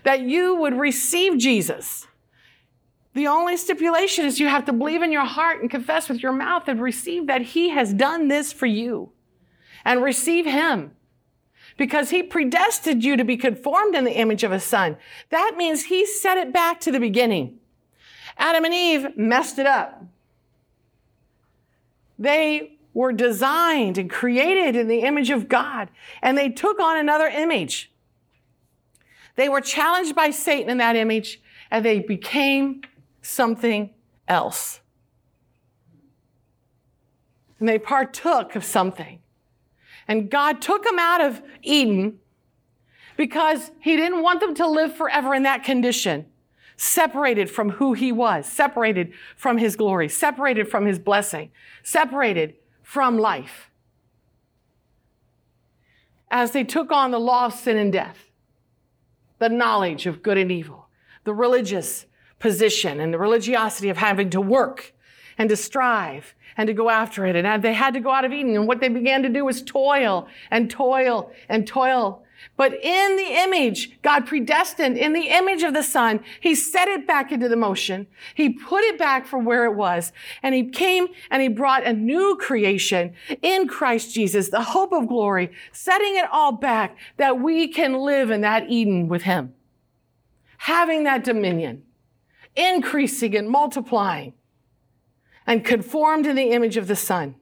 that 0.05 0.21
you 0.21 0.55
would 0.57 0.75
receive 0.75 1.39
Jesus. 1.39 2.07
The 3.15 3.27
only 3.27 3.57
stipulation 3.57 4.25
is 4.25 4.39
you 4.39 4.49
have 4.49 4.67
to 4.67 4.73
believe 4.73 5.03
in 5.03 5.13
your 5.13 5.25
heart 5.25 5.61
and 5.61 5.71
confess 5.71 6.09
with 6.09 6.23
your 6.23 6.33
mouth 6.33 6.69
and 6.69 6.81
receive 6.81 7.27
that 7.27 7.43
he 7.43 7.71
has 7.71 7.93
done 7.93 8.29
this 8.29 8.53
for 8.53 8.67
you 8.67 9.13
and 9.85 10.03
receive 10.03 10.47
him 10.47 10.93
because 11.77 12.11
he 12.11 12.23
predestined 12.23 13.03
you 13.03 13.17
to 13.17 13.25
be 13.25 13.37
conformed 13.37 13.95
in 13.95 14.05
the 14.05 14.13
image 14.19 14.45
of 14.45 14.53
his 14.53 14.65
son. 14.65 14.97
That 15.31 15.55
means 15.57 15.85
he 15.85 16.05
set 16.05 16.37
it 16.37 16.53
back 16.53 16.81
to 16.81 16.93
the 16.93 17.01
beginning. 17.01 17.59
Adam 18.37 18.65
and 18.65 18.75
Eve 18.75 19.17
messed 19.17 19.59
it 19.59 19.67
up. 19.67 20.05
They 22.19 22.79
were 22.93 23.13
designed 23.13 23.97
and 23.97 24.11
created 24.11 24.77
in 24.77 24.89
the 24.89 25.01
image 25.01 25.31
of 25.31 25.49
God, 25.49 25.89
and 26.23 26.37
they 26.37 26.51
took 26.51 26.79
on 26.81 26.99
another 26.99 27.29
image. 27.29 27.91
They 29.37 29.49
were 29.49 29.61
challenged 29.61 30.15
by 30.15 30.31
Satan 30.31 30.69
in 30.69 30.79
that 30.79 30.97
image, 30.97 31.41
and 31.71 31.85
they 31.85 32.01
became 32.01 32.83
something 33.23 33.91
else. 34.29 34.81
And 37.59 37.69
they 37.69 37.79
partook 37.79 38.57
of 38.57 38.65
something. 38.65 39.21
And 40.09 40.31
God 40.31 40.61
took 40.61 40.85
them 40.85 40.99
out 40.99 41.21
of 41.21 41.43
Eden 41.63 42.19
because 43.17 43.71
he 43.81 43.97
didn't 43.97 44.23
want 44.23 44.41
them 44.41 44.55
to 44.55 44.67
live 44.67 44.97
forever 44.97 45.35
in 45.35 45.43
that 45.43 45.63
condition, 45.63 46.27
separated 46.77 47.51
from 47.51 47.71
who 47.71 47.93
he 47.93 48.11
was, 48.11 48.47
separated 48.47 49.13
from 49.37 49.59
his 49.59 49.77
glory, 49.77 50.09
separated 50.09 50.69
from 50.69 50.87
his 50.87 50.99
blessing, 50.99 51.51
separated 51.83 52.55
from 52.83 53.19
life. 53.19 53.71
As 56.31 56.53
they 56.53 56.65
took 56.65 56.91
on 56.91 57.11
the 57.11 57.21
law 57.21 57.47
of 57.47 57.55
sin 57.55 57.77
and 57.77 57.93
death, 57.93 58.31
the 59.39 59.49
knowledge 59.49 60.07
of 60.07 60.23
good 60.23 60.39
and 60.39 60.51
evil, 60.51 60.89
the 61.25 61.35
religious 61.35 62.07
position 62.39 63.01
and 63.01 63.13
the 63.13 63.19
religiosity 63.19 63.89
of 63.89 63.97
having 63.97 64.31
to 64.31 64.41
work 64.41 64.95
and 65.37 65.49
to 65.49 65.57
strive 65.57 66.35
and 66.57 66.67
to 66.67 66.75
go 66.75 66.91
after 66.91 67.27
it. 67.27 67.37
And 67.37 67.47
uh, 67.47 67.59
they 67.59 67.75
had 67.75 67.95
to 67.95 68.01
go 68.01 68.11
out 68.11 68.25
of 68.25 68.33
Eden. 68.33 68.55
And 68.55 68.67
what 68.67 68.81
they 68.81 68.89
began 68.89 69.23
to 69.23 69.29
do 69.29 69.45
was 69.45 69.63
toil 69.63 70.29
and 70.51 70.71
toil 70.71 71.31
and 71.49 71.67
toil. 71.67 72.25
But 72.57 72.73
in 72.75 73.17
the 73.17 73.43
image, 73.43 74.01
God 74.03 74.27
predestined, 74.27 74.97
in 74.97 75.13
the 75.13 75.29
image 75.29 75.63
of 75.63 75.75
the 75.75 75.83
Son, 75.83 76.21
He 76.41 76.55
set 76.55 76.89
it 76.89 77.07
back 77.07 77.33
into 77.33 77.49
the 77.49 77.57
motion. 77.57 78.07
He 78.35 78.51
put 78.51 78.83
it 78.85 78.99
back 78.99 79.27
from 79.27 79.45
where 79.45 79.65
it 79.65 79.75
was. 79.75 80.13
And 80.43 80.55
He 80.55 80.69
came 80.69 81.09
and 81.31 81.43
He 81.43 81.49
brought 81.49 81.87
a 81.87 81.93
new 81.93 82.37
creation 82.41 83.15
in 83.43 83.69
Christ 83.69 84.15
Jesus, 84.15 84.51
the 84.51 84.63
hope 84.63 84.93
of 84.93 85.09
glory, 85.09 85.51
setting 85.73 86.17
it 86.17 86.27
all 86.31 86.53
back 86.53 86.97
that 87.17 87.41
we 87.41 87.69
can 87.69 87.95
live 87.95 88.31
in 88.31 88.41
that 88.43 88.69
Eden 88.69 89.09
with 89.09 89.23
Him. 89.23 89.55
Having 90.59 91.05
that 91.05 91.25
dominion, 91.25 91.85
increasing 92.55 93.35
and 93.37 93.49
multiplying 93.49 94.35
and 95.51 95.65
conformed 95.65 96.29
in 96.29 96.37
the 96.37 96.53
image 96.53 96.77
of 96.77 96.87
the 96.87 96.95
Son. 96.95 97.35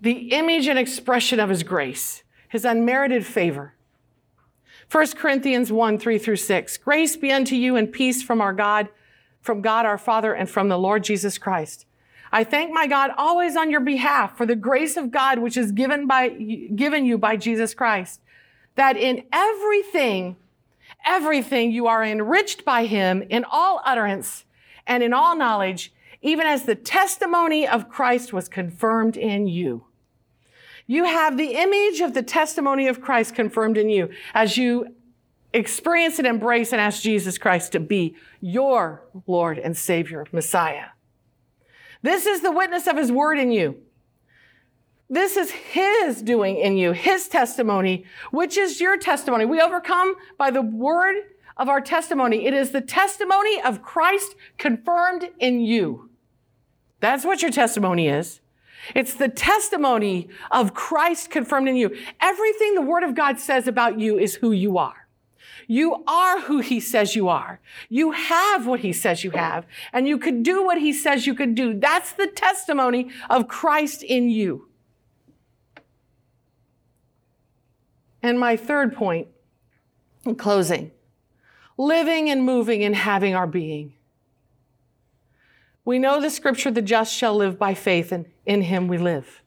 The 0.00 0.30
image 0.30 0.68
and 0.68 0.78
expression 0.78 1.40
of 1.40 1.48
his 1.48 1.64
grace, 1.64 2.22
his 2.48 2.64
unmerited 2.64 3.26
favor. 3.26 3.74
1 4.88 5.16
Corinthians 5.16 5.72
1, 5.72 5.98
3 5.98 6.16
through 6.16 6.36
6. 6.36 6.76
Grace 6.76 7.16
be 7.16 7.32
unto 7.32 7.56
you 7.56 7.74
and 7.74 7.92
peace 7.92 8.22
from 8.22 8.40
our 8.40 8.52
God, 8.52 8.88
from 9.40 9.60
God 9.60 9.84
our 9.84 9.98
Father 9.98 10.32
and 10.32 10.48
from 10.48 10.68
the 10.68 10.78
Lord 10.78 11.02
Jesus 11.02 11.38
Christ. 11.38 11.86
I 12.30 12.44
thank 12.44 12.72
my 12.72 12.86
God 12.86 13.10
always 13.18 13.56
on 13.56 13.68
your 13.68 13.80
behalf 13.80 14.36
for 14.36 14.46
the 14.46 14.54
grace 14.54 14.96
of 14.96 15.10
God 15.10 15.40
which 15.40 15.56
is 15.56 15.72
given 15.72 16.06
by, 16.06 16.28
given 16.28 17.04
you 17.04 17.18
by 17.18 17.36
Jesus 17.36 17.74
Christ, 17.74 18.20
that 18.76 18.96
in 18.96 19.24
everything, 19.32 20.36
everything 21.04 21.72
you 21.72 21.88
are 21.88 22.04
enriched 22.04 22.64
by 22.64 22.84
him 22.84 23.24
in 23.28 23.44
all 23.50 23.82
utterance 23.84 24.44
and 24.88 25.02
in 25.02 25.12
all 25.12 25.36
knowledge, 25.36 25.92
even 26.20 26.46
as 26.46 26.64
the 26.64 26.74
testimony 26.74 27.68
of 27.68 27.88
Christ 27.88 28.32
was 28.32 28.48
confirmed 28.48 29.16
in 29.16 29.46
you. 29.46 29.84
You 30.86 31.04
have 31.04 31.36
the 31.36 31.54
image 31.54 32.00
of 32.00 32.14
the 32.14 32.22
testimony 32.22 32.88
of 32.88 33.00
Christ 33.00 33.34
confirmed 33.34 33.76
in 33.76 33.90
you 33.90 34.08
as 34.34 34.56
you 34.56 34.96
experience 35.52 36.18
and 36.18 36.26
embrace 36.26 36.72
and 36.72 36.80
ask 36.80 37.02
Jesus 37.02 37.38
Christ 37.38 37.72
to 37.72 37.80
be 37.80 38.16
your 38.40 39.04
Lord 39.26 39.58
and 39.58 39.76
Savior, 39.76 40.26
Messiah. 40.32 40.86
This 42.02 42.26
is 42.26 42.40
the 42.40 42.50
witness 42.50 42.86
of 42.86 42.96
His 42.96 43.12
word 43.12 43.38
in 43.38 43.52
you. 43.52 43.76
This 45.10 45.36
is 45.36 45.50
His 45.50 46.22
doing 46.22 46.56
in 46.56 46.76
you, 46.76 46.92
His 46.92 47.28
testimony, 47.28 48.04
which 48.30 48.56
is 48.56 48.80
your 48.80 48.96
testimony. 48.96 49.44
We 49.44 49.60
overcome 49.60 50.14
by 50.38 50.50
the 50.50 50.62
word 50.62 51.16
of 51.58 51.68
our 51.68 51.80
testimony. 51.80 52.46
It 52.46 52.54
is 52.54 52.70
the 52.70 52.80
testimony 52.80 53.60
of 53.60 53.82
Christ 53.82 54.34
confirmed 54.56 55.30
in 55.38 55.60
you. 55.60 56.10
That's 57.00 57.24
what 57.24 57.42
your 57.42 57.50
testimony 57.50 58.08
is. 58.08 58.40
It's 58.94 59.14
the 59.14 59.28
testimony 59.28 60.28
of 60.50 60.72
Christ 60.72 61.30
confirmed 61.30 61.68
in 61.68 61.76
you. 61.76 61.96
Everything 62.20 62.74
the 62.74 62.82
Word 62.82 63.02
of 63.02 63.14
God 63.14 63.38
says 63.38 63.66
about 63.66 63.98
you 63.98 64.18
is 64.18 64.36
who 64.36 64.52
you 64.52 64.78
are. 64.78 65.08
You 65.66 66.02
are 66.06 66.40
who 66.40 66.60
He 66.60 66.80
says 66.80 67.14
you 67.14 67.28
are. 67.28 67.60
You 67.88 68.12
have 68.12 68.66
what 68.66 68.80
He 68.80 68.92
says 68.92 69.24
you 69.24 69.32
have, 69.32 69.66
and 69.92 70.08
you 70.08 70.16
could 70.16 70.42
do 70.42 70.64
what 70.64 70.78
He 70.78 70.92
says 70.92 71.26
you 71.26 71.34
could 71.34 71.54
do. 71.54 71.78
That's 71.78 72.12
the 72.12 72.28
testimony 72.28 73.10
of 73.28 73.48
Christ 73.48 74.02
in 74.02 74.30
you. 74.30 74.68
And 78.22 78.38
my 78.40 78.56
third 78.56 78.94
point 78.94 79.28
in 80.24 80.36
closing 80.36 80.90
living 81.78 82.28
and 82.28 82.42
moving 82.42 82.84
and 82.84 82.94
having 82.94 83.34
our 83.34 83.46
being. 83.46 83.94
We 85.84 85.98
know 85.98 86.20
the 86.20 86.28
scripture, 86.28 86.70
the 86.70 86.82
just 86.82 87.14
shall 87.14 87.34
live 87.34 87.58
by 87.58 87.72
faith, 87.72 88.12
and 88.12 88.26
in 88.44 88.62
him 88.62 88.88
we 88.88 88.98
live. 88.98 89.40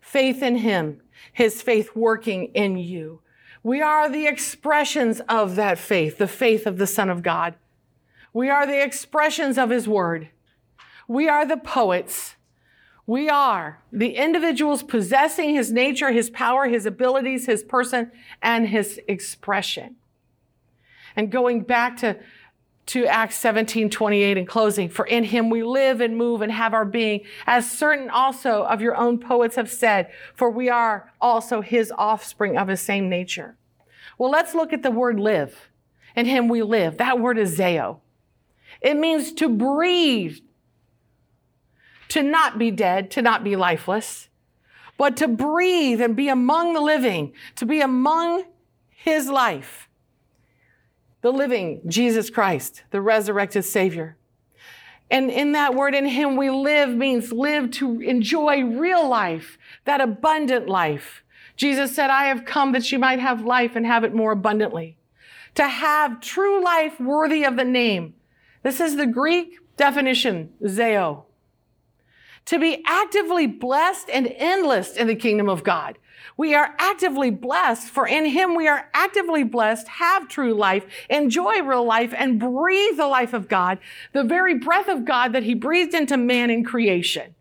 Faith 0.00 0.42
in 0.42 0.56
him, 0.56 1.00
his 1.32 1.62
faith 1.62 1.94
working 1.94 2.46
in 2.46 2.76
you. 2.78 3.20
We 3.62 3.80
are 3.80 4.08
the 4.08 4.26
expressions 4.26 5.20
of 5.28 5.54
that 5.54 5.78
faith, 5.78 6.18
the 6.18 6.26
faith 6.26 6.66
of 6.66 6.78
the 6.78 6.86
Son 6.86 7.08
of 7.08 7.22
God. 7.22 7.54
We 8.32 8.48
are 8.48 8.66
the 8.66 8.82
expressions 8.82 9.58
of 9.58 9.70
His 9.70 9.86
Word. 9.86 10.30
We 11.06 11.28
are 11.28 11.46
the 11.46 11.58
poets. 11.58 12.36
We 13.06 13.28
are 13.28 13.80
the 13.92 14.16
individuals 14.16 14.82
possessing 14.82 15.54
His 15.54 15.70
nature, 15.70 16.10
His 16.10 16.30
power, 16.30 16.66
His 16.66 16.86
abilities, 16.86 17.46
His 17.46 17.62
person, 17.62 18.10
and 18.40 18.68
His 18.68 19.00
expression. 19.06 19.96
And 21.16 21.30
going 21.30 21.62
back 21.62 21.98
to 21.98 22.18
to 22.86 23.06
Acts 23.06 23.36
17, 23.36 23.90
28 23.90 24.36
in 24.36 24.46
closing. 24.46 24.88
For 24.88 25.06
in 25.06 25.24
him 25.24 25.50
we 25.50 25.62
live 25.62 26.00
and 26.00 26.16
move 26.16 26.42
and 26.42 26.50
have 26.50 26.74
our 26.74 26.84
being, 26.84 27.20
as 27.46 27.70
certain 27.70 28.10
also 28.10 28.64
of 28.64 28.80
your 28.80 28.96
own 28.96 29.18
poets 29.18 29.56
have 29.56 29.70
said, 29.70 30.10
for 30.34 30.50
we 30.50 30.68
are 30.68 31.12
also 31.20 31.60
his 31.60 31.92
offspring 31.96 32.58
of 32.58 32.68
his 32.68 32.80
same 32.80 33.08
nature. 33.08 33.56
Well, 34.18 34.30
let's 34.30 34.54
look 34.54 34.72
at 34.72 34.82
the 34.82 34.90
word 34.90 35.20
live. 35.20 35.70
In 36.16 36.26
him 36.26 36.48
we 36.48 36.62
live. 36.62 36.98
That 36.98 37.20
word 37.20 37.38
is 37.38 37.58
zeo. 37.58 38.00
It 38.80 38.96
means 38.96 39.32
to 39.34 39.48
breathe, 39.48 40.38
to 42.08 42.22
not 42.22 42.58
be 42.58 42.70
dead, 42.70 43.10
to 43.12 43.22
not 43.22 43.44
be 43.44 43.56
lifeless, 43.56 44.28
but 44.98 45.16
to 45.18 45.28
breathe 45.28 46.00
and 46.00 46.16
be 46.16 46.28
among 46.28 46.74
the 46.74 46.80
living, 46.80 47.32
to 47.56 47.64
be 47.64 47.80
among 47.80 48.44
his 48.90 49.28
life 49.28 49.88
the 51.22 51.32
living 51.32 51.80
Jesus 51.86 52.30
Christ, 52.30 52.82
the 52.90 53.00
resurrected 53.00 53.64
Savior. 53.64 54.16
And 55.10 55.30
in 55.30 55.52
that 55.52 55.74
word, 55.74 55.94
in 55.94 56.06
Him 56.06 56.36
we 56.36 56.50
live 56.50 56.90
means 56.90 57.32
live 57.32 57.70
to 57.72 58.00
enjoy 58.00 58.62
real 58.62 59.08
life, 59.08 59.58
that 59.84 60.00
abundant 60.00 60.68
life. 60.68 61.22
Jesus 61.56 61.94
said, 61.94 62.10
I 62.10 62.24
have 62.24 62.44
come 62.44 62.72
that 62.72 62.90
you 62.90 62.98
might 62.98 63.20
have 63.20 63.44
life 63.44 63.76
and 63.76 63.86
have 63.86 64.04
it 64.04 64.14
more 64.14 64.32
abundantly. 64.32 64.96
To 65.56 65.68
have 65.68 66.20
true 66.20 66.64
life 66.64 66.98
worthy 66.98 67.44
of 67.44 67.56
the 67.56 67.64
name. 67.64 68.14
This 68.62 68.80
is 68.80 68.96
the 68.96 69.06
Greek 69.06 69.58
definition, 69.76 70.50
zeo. 70.62 71.24
To 72.46 72.58
be 72.58 72.82
actively 72.86 73.46
blessed 73.46 74.10
and 74.10 74.26
endless 74.36 74.96
in 74.96 75.06
the 75.06 75.14
kingdom 75.14 75.48
of 75.48 75.64
God. 75.64 75.98
We 76.36 76.54
are 76.54 76.74
actively 76.78 77.30
blessed, 77.30 77.88
for 77.88 78.06
in 78.06 78.24
Him 78.24 78.54
we 78.54 78.68
are 78.68 78.88
actively 78.94 79.44
blessed, 79.44 79.86
have 79.88 80.28
true 80.28 80.54
life, 80.54 80.84
enjoy 81.10 81.62
real 81.62 81.84
life, 81.84 82.14
and 82.16 82.40
breathe 82.40 82.96
the 82.96 83.06
life 83.06 83.32
of 83.32 83.48
God, 83.48 83.78
the 84.12 84.24
very 84.24 84.58
breath 84.58 84.88
of 84.88 85.04
God 85.04 85.32
that 85.32 85.42
He 85.42 85.54
breathed 85.54 85.94
into 85.94 86.16
man 86.16 86.50
in 86.50 86.64
creation. 86.64 87.34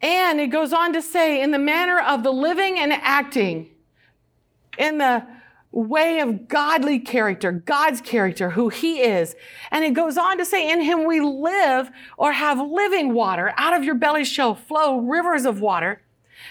And 0.00 0.40
it 0.40 0.48
goes 0.48 0.72
on 0.72 0.92
to 0.94 1.02
say, 1.02 1.40
in 1.40 1.52
the 1.52 1.58
manner 1.58 2.00
of 2.00 2.22
the 2.22 2.32
living 2.32 2.78
and 2.78 2.92
acting, 2.92 3.70
in 4.76 4.98
the 4.98 5.24
way 5.72 6.20
of 6.20 6.48
godly 6.48 7.00
character, 7.00 7.50
God's 7.50 8.00
character, 8.00 8.50
who 8.50 8.68
He 8.68 9.00
is. 9.00 9.34
And 9.70 9.84
it 9.84 9.94
goes 9.94 10.16
on 10.16 10.38
to 10.38 10.44
say, 10.44 10.70
in 10.70 10.82
Him 10.82 11.06
we 11.06 11.20
live 11.20 11.90
or 12.16 12.32
have 12.32 12.60
living 12.60 13.14
water. 13.14 13.52
Out 13.56 13.74
of 13.74 13.82
your 13.82 13.94
belly 13.94 14.24
shall 14.24 14.54
flow 14.54 14.98
rivers 14.98 15.44
of 15.44 15.60
water 15.60 16.02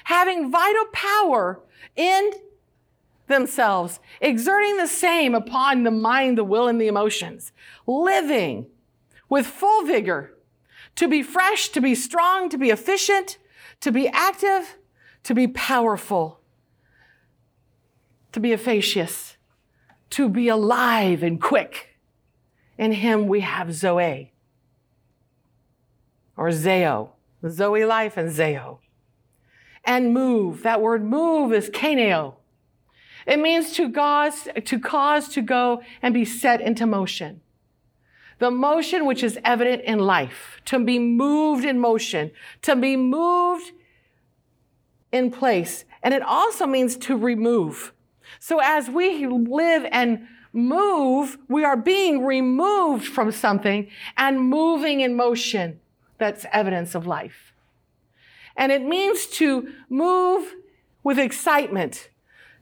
having 0.06 0.52
vital 0.52 0.86
power 0.92 1.62
in 1.96 2.32
themselves, 3.28 4.00
exerting 4.20 4.78
the 4.78 4.88
same 4.88 5.34
upon 5.34 5.84
the 5.84 5.92
mind, 5.92 6.38
the 6.38 6.44
will, 6.44 6.68
and 6.68 6.82
the 6.82 6.88
emotions, 6.88 7.52
living 7.88 8.68
with 9.30 9.46
full 9.46 9.86
vigor, 9.86 10.34
to 10.96 11.08
be 11.08 11.24
fresh, 11.24 11.70
to 11.70 11.80
be 11.80 11.96
strong, 11.96 12.50
to 12.50 12.58
be 12.58 12.70
efficient, 12.70 13.38
to 13.80 13.92
be 13.92 14.08
active, 14.10 14.78
to 15.24 15.34
be 15.34 15.48
powerful, 15.48 16.41
to 18.32 18.40
be 18.40 18.54
efficacious, 18.54 19.38
to 20.12 20.30
be 20.30 20.48
alive 20.48 21.24
and 21.24 21.42
quick. 21.42 21.98
In 22.78 22.94
him 22.94 23.28
we 23.28 23.42
have 23.42 23.74
Zoe 23.74 24.34
or 26.36 26.50
Zeo, 26.50 27.10
Zoe 27.48 27.86
life 27.86 28.18
and 28.18 28.30
Zeo 28.30 28.80
and 29.84 30.14
move. 30.14 30.64
That 30.64 30.82
word 30.82 31.04
move 31.04 31.54
is 31.54 31.70
kaneo. 31.70 32.36
It 33.26 33.40
means 33.40 33.74
to 33.74 33.92
cause, 33.92 34.48
to 34.64 34.80
cause 34.80 35.30
to 35.30 35.42
go 35.42 35.82
and 36.02 36.14
be 36.14 36.26
set 36.26 36.62
into 36.62 36.86
motion. 36.86 37.42
The 38.40 38.50
motion 38.50 39.06
which 39.06 39.22
is 39.22 39.38
evident 39.44 39.84
in 39.84 40.00
life, 40.00 40.60
to 40.66 40.84
be 40.84 40.98
moved 40.98 41.64
in 41.64 41.80
motion, 41.80 42.32
to 42.64 42.76
be 42.76 42.98
moved 42.98 43.72
in 45.12 45.30
place. 45.30 45.86
And 46.02 46.14
it 46.14 46.24
also 46.24 46.66
means 46.66 46.98
to 46.98 47.16
remove. 47.16 47.94
So 48.40 48.60
as 48.60 48.90
we 48.90 49.26
live 49.28 49.86
and 49.92 50.28
move, 50.54 51.38
we 51.48 51.64
are 51.64 51.78
being 51.78 52.26
removed 52.26 53.08
from 53.08 53.32
something 53.32 53.90
and 54.18 54.40
moving 54.40 55.02
in 55.02 55.16
motion. 55.16 55.80
That's 56.18 56.46
evidence 56.52 56.96
of 56.96 57.08
life. 57.08 57.54
And 58.56 58.72
it 58.72 58.84
means 58.84 59.28
to 59.28 59.72
move 59.90 60.54
with 61.04 61.18
excitement 61.18 62.10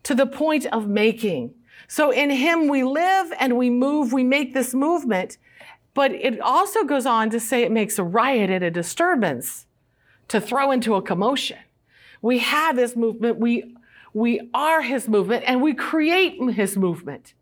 to 0.04 0.16
the 0.16 0.28
point 0.28 0.66
of 0.68 0.88
making. 0.88 1.54
So 1.88 2.12
in 2.12 2.30
Him 2.30 2.68
we 2.68 2.84
live 2.84 3.34
and 3.40 3.58
we 3.58 3.70
move, 3.70 4.14
we 4.14 4.24
make 4.24 4.54
this 4.54 4.74
movement. 4.74 5.38
But 5.94 6.12
it 6.12 6.40
also 6.40 6.84
goes 6.84 7.06
on 7.06 7.30
to 7.32 7.40
say 7.40 7.64
it 7.64 7.72
makes 7.72 7.98
a 7.98 8.04
riot 8.04 8.50
and 8.50 8.64
a 8.64 8.72
disturbance 8.72 9.66
to 10.28 10.40
throw 10.40 10.72
into 10.72 10.96
a 10.96 11.02
commotion. 11.02 11.58
We 12.22 12.40
have 12.40 12.76
this 12.76 12.96
movement, 12.96 13.40
we, 13.40 13.76
we 14.14 14.50
are 14.54 14.82
His 14.82 15.08
movement, 15.08 15.44
and 15.48 15.62
we 15.62 15.74
create 15.74 16.40
His 16.54 16.78
movement. 16.78 17.34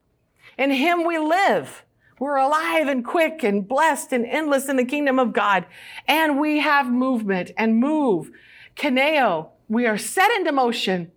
In 0.57 0.71
Him 0.71 1.05
we 1.05 1.17
live. 1.17 1.83
We're 2.19 2.37
alive 2.37 2.87
and 2.87 3.05
quick 3.05 3.43
and 3.43 3.67
blessed 3.67 4.11
and 4.11 4.25
endless 4.25 4.69
in 4.69 4.75
the 4.75 4.85
kingdom 4.85 5.19
of 5.19 5.33
God. 5.33 5.65
And 6.07 6.39
we 6.39 6.59
have 6.59 6.91
movement 6.91 7.51
and 7.57 7.77
move. 7.77 8.31
Kaneo, 8.75 9.49
we 9.69 9.85
are 9.85 9.99
set 9.99 10.31
into 10.31 10.51
motion, 10.51 11.11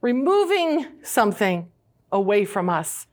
removing 0.00 0.86
something 1.02 1.70
away 2.10 2.46
from 2.46 2.70
us 2.70 3.06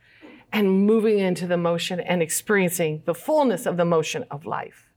and 0.54 0.86
moving 0.86 1.20
into 1.20 1.46
the 1.48 1.58
motion 1.58 2.00
and 2.00 2.22
experiencing 2.22 3.04
the 3.06 3.14
fullness 3.14 3.66
of 3.66 3.76
the 3.76 3.84
motion 3.84 4.24
of 4.32 4.46
life. 4.46 4.90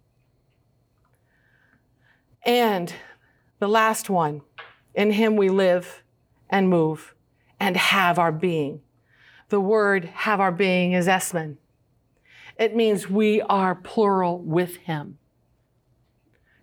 And 2.45 2.93
the 3.59 3.69
last 3.69 4.09
one, 4.09 4.43
in 4.95 5.11
him 5.11 5.37
we 5.37 5.49
live 5.49 6.05
and 6.51 6.69
move 6.69 7.15
and 7.61 7.77
have 7.77 8.19
our 8.19 8.33
being. 8.33 8.81
The 9.49 9.61
word 9.61 10.05
have 10.07 10.41
our 10.41 10.53
being 10.53 10.93
is 10.93 11.07
esmen. 11.07 11.57
It 12.59 12.75
means 12.75 13.09
we 13.09 13.41
are 13.43 13.75
plural 13.75 14.39
with 14.39 14.77
Him. 14.77 15.19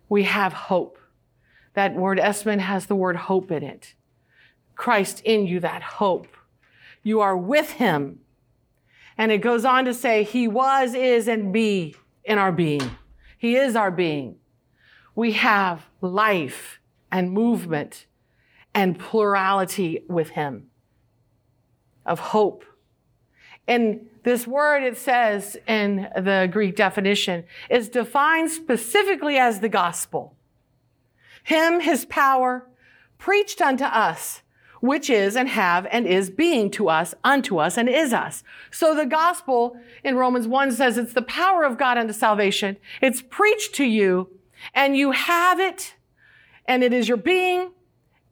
We 0.09 0.23
have 0.23 0.53
hope. 0.53 0.99
That 1.73 1.95
word 1.95 2.19
esmen 2.19 2.59
has 2.59 2.85
the 2.85 2.95
word 2.95 3.15
hope 3.15 3.51
in 3.51 3.63
it. 3.63 3.95
Christ 4.75 5.21
in 5.23 5.47
you, 5.47 5.59
that 5.61 5.81
hope. 5.81 6.27
You 7.01 7.21
are 7.21 7.37
with 7.37 7.71
Him. 7.71 8.19
And 9.17 9.31
it 9.31 9.37
goes 9.39 9.63
on 9.63 9.85
to 9.85 9.93
say, 9.93 10.23
He 10.23 10.47
was, 10.47 10.93
is, 10.93 11.27
and 11.27 11.53
be 11.53 11.95
in 12.23 12.37
our 12.37 12.51
being. 12.51 12.97
He 13.37 13.55
is 13.55 13.75
our 13.75 13.91
being. 13.91 14.35
We 15.15 15.33
have 15.33 15.85
life 16.01 16.79
and 17.11 17.31
movement 17.31 18.05
and 18.75 18.99
plurality 18.99 20.03
with 20.07 20.29
Him 20.29 20.69
of 22.05 22.19
hope. 22.19 22.63
And 23.67 24.07
this 24.23 24.45
word, 24.45 24.83
it 24.83 24.97
says 24.97 25.57
in 25.67 26.07
the 26.15 26.47
Greek 26.51 26.75
definition, 26.75 27.45
is 27.69 27.89
defined 27.89 28.51
specifically 28.51 29.37
as 29.37 29.59
the 29.59 29.69
gospel. 29.69 30.35
Him, 31.43 31.79
his 31.79 32.05
power, 32.05 32.67
preached 33.17 33.61
unto 33.61 33.85
us, 33.85 34.41
which 34.81 35.09
is 35.09 35.35
and 35.35 35.49
have 35.49 35.87
and 35.91 36.05
is 36.05 36.29
being 36.29 36.69
to 36.71 36.89
us, 36.89 37.15
unto 37.23 37.57
us, 37.57 37.77
and 37.77 37.89
is 37.89 38.13
us. 38.13 38.43
So 38.71 38.93
the 38.93 39.05
gospel 39.05 39.77
in 40.03 40.15
Romans 40.15 40.47
1 40.47 40.73
says 40.73 40.97
it's 40.97 41.13
the 41.13 41.21
power 41.21 41.63
of 41.63 41.77
God 41.77 41.97
unto 41.97 42.13
salvation. 42.13 42.77
It's 43.01 43.21
preached 43.21 43.73
to 43.75 43.85
you, 43.85 44.29
and 44.73 44.95
you 44.95 45.11
have 45.11 45.59
it, 45.59 45.95
and 46.67 46.83
it 46.83 46.93
is 46.93 47.07
your 47.07 47.17
being 47.17 47.71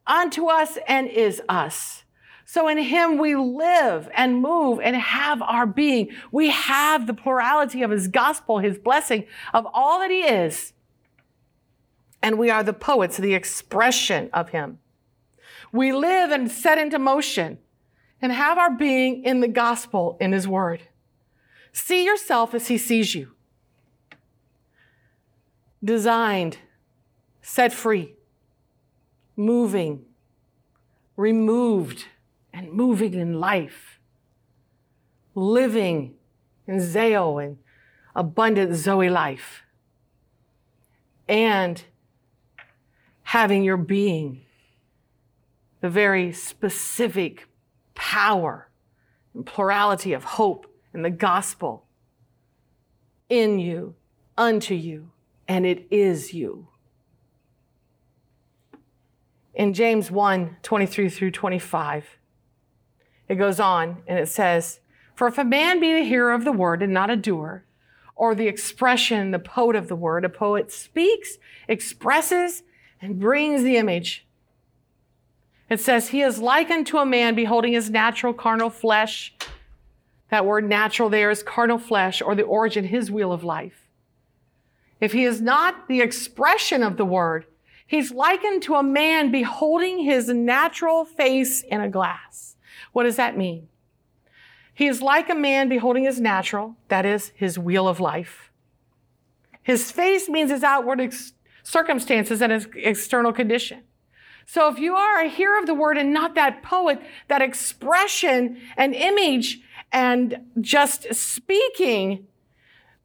unto 0.06 0.48
us 0.48 0.78
and 0.88 1.08
is 1.08 1.42
us. 1.48 2.04
So 2.46 2.68
in 2.68 2.78
him 2.78 3.18
we 3.18 3.36
live 3.36 4.10
and 4.16 4.42
move 4.42 4.80
and 4.82 4.96
have 4.96 5.42
our 5.42 5.66
being. 5.66 6.10
We 6.32 6.50
have 6.50 7.08
the 7.08 7.14
plurality 7.14 7.82
of 7.84 7.92
his 7.92 8.08
gospel, 8.08 8.60
his 8.60 8.78
blessing 8.78 9.26
of 9.54 9.66
all 9.74 10.00
that 10.00 10.12
he 10.12 10.22
is. 10.22 10.74
And 12.22 12.38
we 12.38 12.50
are 12.50 12.64
the 12.64 12.74
poets, 12.74 13.18
the 13.18 13.34
expression 13.34 14.30
of 14.34 14.50
him. 14.50 14.80
We 15.72 15.92
live 15.92 16.32
and 16.32 16.50
set 16.52 16.78
into 16.78 17.00
motion 17.00 17.58
and 18.22 18.32
have 18.32 18.58
our 18.58 18.72
being 18.72 19.24
in 19.24 19.42
the 19.42 19.48
gospel, 19.48 20.18
in 20.22 20.32
his 20.32 20.48
word. 20.48 20.84
See 21.74 22.06
yourself 22.06 22.54
as 22.54 22.68
he 22.68 22.78
sees 22.78 23.16
you. 23.16 23.32
Designed, 25.84 26.60
set 27.42 27.74
free, 27.74 28.16
moving, 29.36 30.06
removed 31.16 32.06
and 32.54 32.72
moving 32.72 33.14
in 33.14 33.40
life, 33.40 34.00
living 35.36 36.16
in 36.68 36.78
Zeo 36.78 37.44
and 37.44 37.58
abundant 38.16 38.76
Zoe 38.76 39.10
life, 39.10 39.64
and 41.28 41.84
having 43.24 43.64
your 43.64 43.78
being 43.78 44.42
the 45.82 45.90
very 45.90 46.32
specific 46.32 47.48
power 47.96 48.70
and 49.34 49.46
plurality 49.46 50.14
of 50.14 50.24
hope 50.24 50.68
in 50.94 51.02
the 51.02 51.10
gospel 51.10 51.86
in 53.30 53.60
you, 53.60 53.96
unto 54.38 54.76
you, 54.76 55.12
and 55.48 55.66
it 55.66 55.88
is 55.90 56.34
you. 56.34 56.68
In 59.54 59.74
James 59.74 60.10
1 60.10 60.58
23 60.64 61.10
through 61.10 61.32
25, 61.32 62.18
it 63.28 63.36
goes 63.36 63.60
on 63.60 64.04
and 64.08 64.18
it 64.18 64.28
says, 64.28 64.80
For 65.16 65.28
if 65.28 65.38
a 65.38 65.44
man 65.44 65.80
be 65.80 65.94
the 65.94 66.04
hearer 66.04 66.34
of 66.34 66.44
the 66.44 66.52
word 66.52 66.82
and 66.82 66.94
not 66.94 67.10
a 67.10 67.16
doer, 67.16 67.64
or 68.16 68.36
the 68.36 68.48
expression, 68.48 69.32
the 69.32 69.40
poet 69.40 69.76
of 69.76 69.88
the 69.88 69.96
word, 69.96 70.26
a 70.26 70.30
poet 70.30 70.72
speaks, 70.72 71.38
expresses, 71.68 72.64
and 73.02 73.20
brings 73.20 73.64
the 73.64 73.78
image. 73.78 74.26
It 75.70 75.80
says, 75.80 76.10
He 76.10 76.22
is 76.22 76.40
likened 76.40 76.88
to 76.88 76.98
a 76.98 77.06
man 77.06 77.36
beholding 77.36 77.74
his 77.74 77.90
natural 77.90 78.34
carnal 78.34 78.70
flesh. 78.70 79.36
That 80.30 80.46
word 80.46 80.68
natural 80.68 81.10
there 81.10 81.30
is 81.30 81.44
carnal 81.44 81.78
flesh 81.78 82.22
or 82.22 82.34
the 82.34 82.44
origin, 82.44 82.86
his 82.86 83.12
wheel 83.12 83.32
of 83.32 83.44
life. 83.44 83.88
If 85.00 85.12
he 85.14 85.26
is 85.26 85.42
not 85.42 85.88
the 85.88 86.02
expression 86.02 86.82
of 86.82 86.98
the 86.98 87.06
word, 87.06 87.46
he's 87.88 88.12
likened 88.12 88.64
to 88.64 88.76
a 88.76 88.84
man 88.84 89.32
beholding 89.32 90.00
his 90.00 90.30
natural 90.30 91.06
face 91.06 91.62
in 91.62 91.82
a 91.82 91.90
glass. 91.90 92.56
What 92.92 93.04
does 93.04 93.16
that 93.16 93.38
mean? 93.38 93.68
He 94.74 94.88
is 94.88 95.02
like 95.02 95.30
a 95.30 95.36
man 95.36 95.70
beholding 95.70 96.06
his 96.06 96.20
natural, 96.20 96.76
that 96.88 97.06
is, 97.06 97.32
his 97.36 97.60
wheel 97.60 97.88
of 97.88 98.00
life. 98.00 98.52
His 99.62 99.92
face 99.92 100.28
means 100.28 100.52
his 100.52 100.64
outward 100.64 101.00
ex- 101.00 101.34
circumstances 101.62 102.42
and 102.42 102.52
his 102.52 102.68
external 102.76 103.32
condition. 103.32 103.84
So 104.46 104.68
if 104.68 104.78
you 104.78 104.96
are 104.96 105.22
a 105.22 105.30
hearer 105.30 105.58
of 105.58 105.68
the 105.68 105.74
word 105.74 105.98
and 105.98 106.14
not 106.14 106.36
that 106.36 106.64
poet, 106.64 107.00
that 107.30 107.42
expression 107.42 108.60
and 108.76 108.94
image 108.94 109.62
and 109.92 110.38
just 110.60 111.14
speaking 111.14 112.28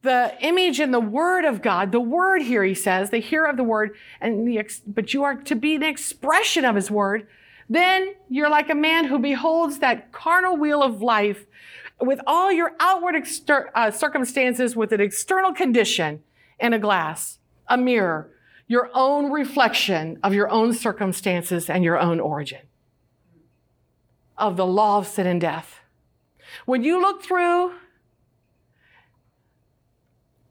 the 0.01 0.33
image 0.41 0.79
and 0.79 0.93
the 0.93 0.99
word 0.99 1.45
of 1.45 1.61
God, 1.61 1.91
the 1.91 1.99
word 1.99 2.41
here, 2.41 2.63
he 2.63 2.73
says, 2.73 3.09
the 3.09 3.19
hearer 3.19 3.47
of 3.47 3.57
the 3.57 3.63
word, 3.63 3.95
and 4.21 4.47
the, 4.47 4.57
ex- 4.57 4.81
but 4.85 5.13
you 5.13 5.23
are 5.23 5.35
to 5.35 5.55
be 5.55 5.75
an 5.75 5.83
expression 5.83 6.63
of 6.63 6.75
his 6.75 6.89
word, 6.89 7.27
then 7.69 8.13
you're 8.29 8.49
like 8.49 8.69
a 8.69 8.75
man 8.75 9.05
who 9.05 9.19
beholds 9.19 9.79
that 9.79 10.11
carnal 10.11 10.57
wheel 10.57 10.81
of 10.81 11.01
life 11.01 11.45
with 11.99 12.19
all 12.25 12.51
your 12.51 12.71
outward 12.79 13.15
exter- 13.15 13.69
uh, 13.75 13.91
circumstances 13.91 14.75
with 14.75 14.91
an 14.93 15.01
external 15.01 15.53
condition 15.53 16.23
in 16.59 16.73
a 16.73 16.79
glass, 16.79 17.39
a 17.67 17.77
mirror, 17.77 18.31
your 18.67 18.89
own 18.93 19.31
reflection 19.31 20.17
of 20.23 20.33
your 20.33 20.49
own 20.49 20.73
circumstances 20.73 21.69
and 21.69 21.83
your 21.83 21.99
own 21.99 22.19
origin 22.19 22.61
of 24.37 24.55
the 24.55 24.65
law 24.65 24.97
of 24.97 25.07
sin 25.07 25.27
and 25.27 25.41
death. 25.41 25.81
When 26.65 26.83
you 26.83 27.01
look 27.01 27.21
through 27.21 27.73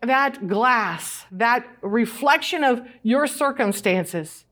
that 0.00 0.46
glass, 0.46 1.26
that 1.32 1.66
reflection 1.82 2.64
of 2.64 2.86
your 3.02 3.26
circumstances, 3.26 4.44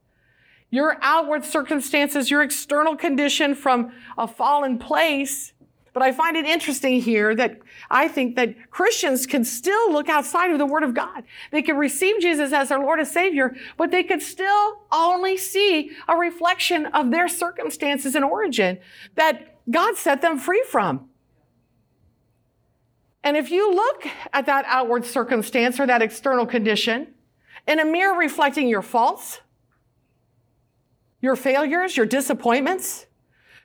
your 0.71 0.99
outward 1.01 1.45
circumstances, 1.45 2.31
your 2.31 2.43
external 2.43 2.97
condition 2.97 3.55
from 3.55 3.93
a 4.19 4.27
fallen 4.27 4.79
place, 4.79 5.53
but 5.97 6.03
I 6.03 6.13
find 6.13 6.37
it 6.37 6.45
interesting 6.45 7.01
here 7.01 7.35
that 7.37 7.59
I 7.91 8.07
think 8.09 8.37
that 8.37 8.71
Christians 8.71 9.25
can 9.25 9.47
still 9.47 9.91
look 9.91 10.11
outside 10.11 10.51
of 10.51 10.59
the 10.59 10.67
Word 10.67 10.83
of 10.83 10.93
God. 10.93 11.25
They 11.53 11.63
can 11.63 11.79
receive 11.79 12.21
Jesus 12.21 12.53
as 12.53 12.69
their 12.69 12.79
Lord 12.81 12.99
and 12.99 13.09
Savior, 13.09 13.57
but 13.79 13.91
they 13.91 14.03
could 14.03 14.21
still 14.21 14.83
only 14.93 15.39
see 15.39 15.93
a 16.07 16.15
reflection 16.15 16.85
of 16.85 17.11
their 17.11 17.29
circumstances 17.29 18.15
and 18.15 18.27
origin 18.27 18.79
that 19.15 19.57
God 19.71 19.97
set 19.97 20.21
them 20.21 20.39
free 20.39 20.63
from. 20.69 21.09
And 23.27 23.37
if 23.37 23.51
you 23.51 23.75
look 23.75 24.07
at 24.33 24.47
that 24.47 24.67
outward 24.69 25.05
circumstance 25.05 25.81
or 25.81 25.87
that 25.89 26.01
external 26.01 26.47
condition 26.47 27.09
in 27.67 27.81
a 27.81 27.85
mirror 27.85 28.17
reflecting 28.17 28.69
your 28.69 28.83
faults, 28.83 29.41
your 31.21 31.35
failures, 31.35 31.97
your 31.97 32.07
disappointments, 32.07 33.07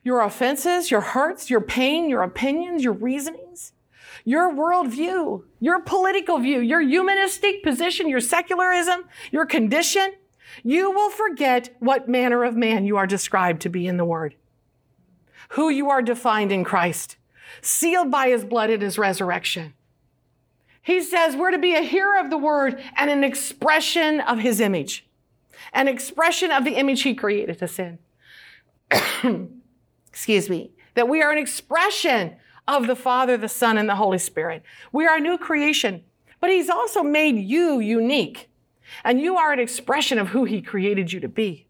your 0.04 0.22
offenses, 0.22 0.90
your 0.90 1.02
hurts, 1.02 1.52
your 1.52 1.62
pain, 1.62 2.10
your 2.10 2.24
opinions, 2.24 2.84
your 2.84 2.94
reasonings, 2.94 3.74
your 4.26 4.52
worldview, 4.52 5.44
your 5.60 5.80
political 5.80 6.40
view, 6.40 6.60
your 6.60 6.82
humanistic 6.82 7.62
position, 7.62 8.10
your 8.10 8.20
secularism, 8.20 9.04
your 9.32 9.46
condition, 9.46 10.14
you 10.64 10.90
will 10.90 11.12
forget 11.12 11.76
what 11.78 12.10
manner 12.10 12.44
of 12.44 12.56
man 12.56 12.84
you 12.84 12.98
are 12.98 13.06
described 13.06 13.62
to 13.62 13.70
be 13.70 13.86
in 13.86 13.98
the 13.98 14.06
Word, 14.06 14.34
who 15.50 15.70
you 15.70 15.92
are 15.92 16.02
defined 16.02 16.52
in 16.52 16.64
Christ, 16.64 17.18
sealed 17.62 18.12
by 18.12 18.30
His 18.30 18.46
blood 18.46 18.70
at 18.70 18.82
His 18.82 18.98
resurrection. 18.98 19.74
He 20.82 21.02
says 21.02 21.36
we're 21.36 21.52
to 21.52 21.60
be 21.60 21.76
a 21.76 21.82
hearer 21.82 22.18
of 22.20 22.30
the 22.30 22.38
Word 22.38 22.82
and 22.98 23.10
an 23.10 23.24
expression 23.24 24.20
of 24.22 24.40
His 24.40 24.60
image, 24.60 25.08
an 25.74 25.88
expression 25.88 26.52
of 26.52 26.64
the 26.64 26.76
image 26.76 27.04
He 27.04 27.14
created 27.14 27.62
us 27.62 27.80
in. 27.80 28.00
excuse 30.08 30.50
me, 30.50 30.72
that 30.96 31.08
we 31.08 31.22
are 31.22 31.32
an 31.32 31.38
expression 31.38 32.36
of 32.68 32.88
the 32.88 32.96
Father, 32.96 33.38
the 33.38 33.50
Son, 33.50 33.78
and 33.78 33.88
the 33.88 33.96
Holy 33.96 34.18
Spirit. 34.18 34.64
We 34.92 35.06
are 35.08 35.18
a 35.18 35.22
new 35.22 35.38
creation, 35.38 36.04
but 36.40 36.50
He's 36.50 36.70
also 36.70 37.04
made 37.04 37.38
you 37.38 37.80
unique. 37.80 38.50
And 39.04 39.22
you 39.22 39.38
are 39.38 39.54
an 39.54 39.60
expression 39.60 40.20
of 40.20 40.30
who 40.30 40.44
He 40.44 40.62
created 40.62 41.14
you 41.14 41.20
to 41.22 41.30
be. 41.30 41.66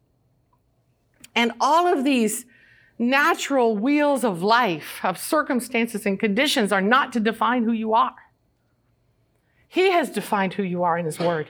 And 1.35 1.51
all 1.61 1.87
of 1.87 2.03
these 2.03 2.45
natural 3.01 3.75
wheels 3.75 4.23
of 4.23 4.43
life, 4.43 4.99
of 5.03 5.17
circumstances 5.17 6.05
and 6.05 6.19
conditions, 6.19 6.71
are 6.71 6.81
not 6.81 7.11
to 7.13 7.19
define 7.19 7.63
who 7.63 7.71
you 7.71 7.95
are. 7.95 8.13
He 9.67 9.89
has 9.91 10.11
defined 10.11 10.53
who 10.53 10.63
you 10.63 10.83
are 10.83 10.97
in 10.97 11.05
His 11.05 11.19
Word. 11.19 11.47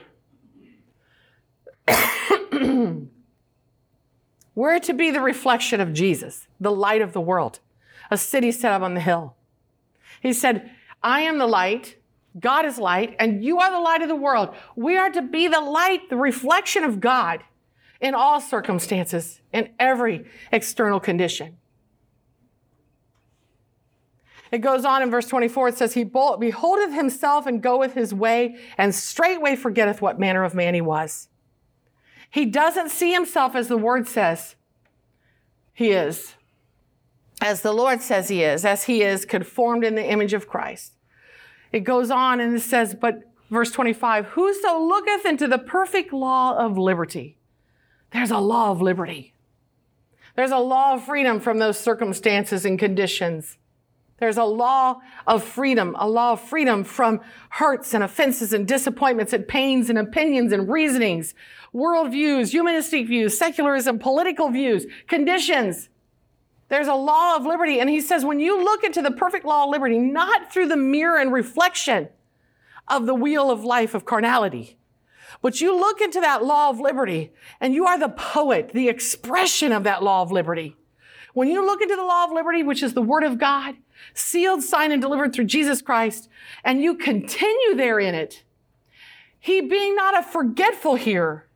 We're 4.54 4.78
to 4.80 4.94
be 4.94 5.10
the 5.10 5.20
reflection 5.20 5.80
of 5.80 5.92
Jesus, 5.92 6.48
the 6.58 6.72
light 6.72 7.02
of 7.02 7.12
the 7.12 7.20
world, 7.20 7.60
a 8.10 8.16
city 8.16 8.50
set 8.50 8.72
up 8.72 8.82
on 8.82 8.94
the 8.94 9.00
hill. 9.00 9.34
He 10.20 10.32
said, 10.32 10.70
I 11.02 11.20
am 11.20 11.38
the 11.38 11.46
light, 11.46 11.96
God 12.38 12.64
is 12.64 12.78
light, 12.78 13.14
and 13.18 13.44
you 13.44 13.58
are 13.58 13.70
the 13.70 13.80
light 13.80 14.00
of 14.02 14.08
the 14.08 14.14
world. 14.14 14.54
We 14.74 14.96
are 14.96 15.10
to 15.10 15.20
be 15.20 15.48
the 15.48 15.60
light, 15.60 16.08
the 16.08 16.16
reflection 16.16 16.84
of 16.84 17.00
God 17.00 17.42
in 18.02 18.14
all 18.14 18.40
circumstances, 18.40 19.40
in 19.52 19.70
every 19.78 20.26
external 20.50 21.00
condition. 21.00 21.56
It 24.50 24.58
goes 24.58 24.84
on 24.84 25.02
in 25.02 25.10
verse 25.10 25.28
24, 25.28 25.68
it 25.68 25.78
says, 25.78 25.94
He 25.94 26.04
beholdeth 26.04 26.92
himself 26.92 27.46
and 27.46 27.62
goeth 27.62 27.94
his 27.94 28.12
way, 28.12 28.56
and 28.76 28.94
straightway 28.94 29.56
forgetteth 29.56 30.02
what 30.02 30.20
manner 30.20 30.44
of 30.44 30.54
man 30.54 30.74
he 30.74 30.82
was. 30.82 31.28
He 32.28 32.44
doesn't 32.44 32.90
see 32.90 33.12
himself 33.12 33.54
as 33.54 33.68
the 33.68 33.78
word 33.78 34.08
says 34.08 34.56
he 35.72 35.90
is, 35.90 36.34
as 37.40 37.62
the 37.62 37.72
Lord 37.72 38.02
says 38.02 38.28
he 38.28 38.42
is, 38.42 38.64
as 38.64 38.84
he 38.84 39.02
is 39.02 39.24
conformed 39.24 39.84
in 39.84 39.94
the 39.94 40.04
image 40.04 40.32
of 40.32 40.48
Christ. 40.48 40.94
It 41.72 41.80
goes 41.80 42.10
on 42.10 42.40
and 42.40 42.54
it 42.54 42.60
says, 42.60 42.94
but 42.94 43.22
verse 43.50 43.70
25, 43.70 44.26
whoso 44.26 44.78
looketh 44.78 45.24
into 45.24 45.46
the 45.46 45.58
perfect 45.58 46.12
law 46.12 46.56
of 46.56 46.76
liberty. 46.76 47.38
There's 48.12 48.30
a 48.30 48.38
law 48.38 48.70
of 48.70 48.82
liberty. 48.82 49.34
There's 50.34 50.50
a 50.50 50.58
law 50.58 50.94
of 50.94 51.04
freedom 51.04 51.40
from 51.40 51.58
those 51.58 51.78
circumstances 51.78 52.64
and 52.64 52.78
conditions. 52.78 53.58
There's 54.18 54.36
a 54.36 54.44
law 54.44 55.00
of 55.26 55.42
freedom, 55.42 55.96
a 55.98 56.08
law 56.08 56.32
of 56.32 56.40
freedom 56.40 56.84
from 56.84 57.20
hurts 57.50 57.92
and 57.92 58.04
offenses 58.04 58.52
and 58.52 58.68
disappointments 58.68 59.32
and 59.32 59.48
pains 59.48 59.90
and 59.90 59.98
opinions 59.98 60.52
and 60.52 60.70
reasonings, 60.70 61.34
worldviews, 61.74 62.50
humanistic 62.50 63.08
views, 63.08 63.36
secularism, 63.36 63.98
political 63.98 64.48
views, 64.48 64.86
conditions. 65.08 65.88
There's 66.68 66.86
a 66.86 66.94
law 66.94 67.36
of 67.36 67.44
liberty. 67.44 67.80
And 67.80 67.90
he 67.90 68.00
says, 68.00 68.24
when 68.24 68.38
you 68.38 68.62
look 68.62 68.84
into 68.84 69.02
the 69.02 69.10
perfect 69.10 69.44
law 69.44 69.64
of 69.64 69.70
liberty, 69.70 69.98
not 69.98 70.52
through 70.52 70.68
the 70.68 70.76
mirror 70.76 71.18
and 71.18 71.32
reflection 71.32 72.08
of 72.88 73.06
the 73.06 73.14
wheel 73.14 73.50
of 73.50 73.64
life 73.64 73.94
of 73.94 74.04
carnality, 74.04 74.78
but 75.40 75.60
you 75.60 75.76
look 75.76 76.00
into 76.00 76.20
that 76.20 76.44
law 76.44 76.70
of 76.70 76.80
liberty 76.80 77.32
and 77.60 77.74
you 77.74 77.86
are 77.86 77.98
the 77.98 78.08
poet, 78.08 78.72
the 78.72 78.88
expression 78.88 79.72
of 79.72 79.84
that 79.84 80.02
law 80.02 80.22
of 80.22 80.32
liberty. 80.32 80.76
When 81.34 81.48
you 81.48 81.64
look 81.64 81.80
into 81.80 81.96
the 81.96 82.04
law 82.04 82.24
of 82.24 82.32
liberty, 82.32 82.62
which 82.62 82.82
is 82.82 82.92
the 82.92 83.02
word 83.02 83.24
of 83.24 83.38
God, 83.38 83.76
sealed, 84.12 84.62
signed, 84.62 84.92
and 84.92 85.00
delivered 85.00 85.32
through 85.32 85.46
Jesus 85.46 85.80
Christ, 85.80 86.28
and 86.62 86.82
you 86.82 86.94
continue 86.94 87.74
there 87.74 87.98
in 87.98 88.14
it, 88.14 88.44
he 89.40 89.60
being 89.60 89.94
not 89.94 90.18
a 90.18 90.22
forgetful 90.22 90.96
here, 90.96 91.48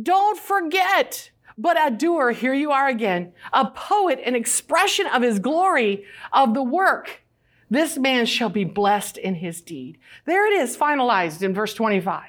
don't 0.00 0.38
forget 0.38 1.30
but 1.58 1.76
a 1.76 1.90
doer, 1.90 2.30
here 2.30 2.54
you 2.54 2.70
are 2.70 2.86
again, 2.86 3.32
a 3.52 3.68
poet, 3.68 4.20
an 4.24 4.36
expression 4.36 5.06
of 5.08 5.22
his 5.22 5.40
glory 5.40 6.04
of 6.32 6.54
the 6.54 6.62
work. 6.62 7.22
This 7.68 7.98
man 7.98 8.26
shall 8.26 8.48
be 8.48 8.64
blessed 8.64 9.18
in 9.18 9.34
his 9.34 9.60
deed. 9.60 9.98
There 10.24 10.46
it 10.46 10.62
is, 10.62 10.76
finalized 10.76 11.42
in 11.42 11.52
verse 11.52 11.74
25. 11.74 12.22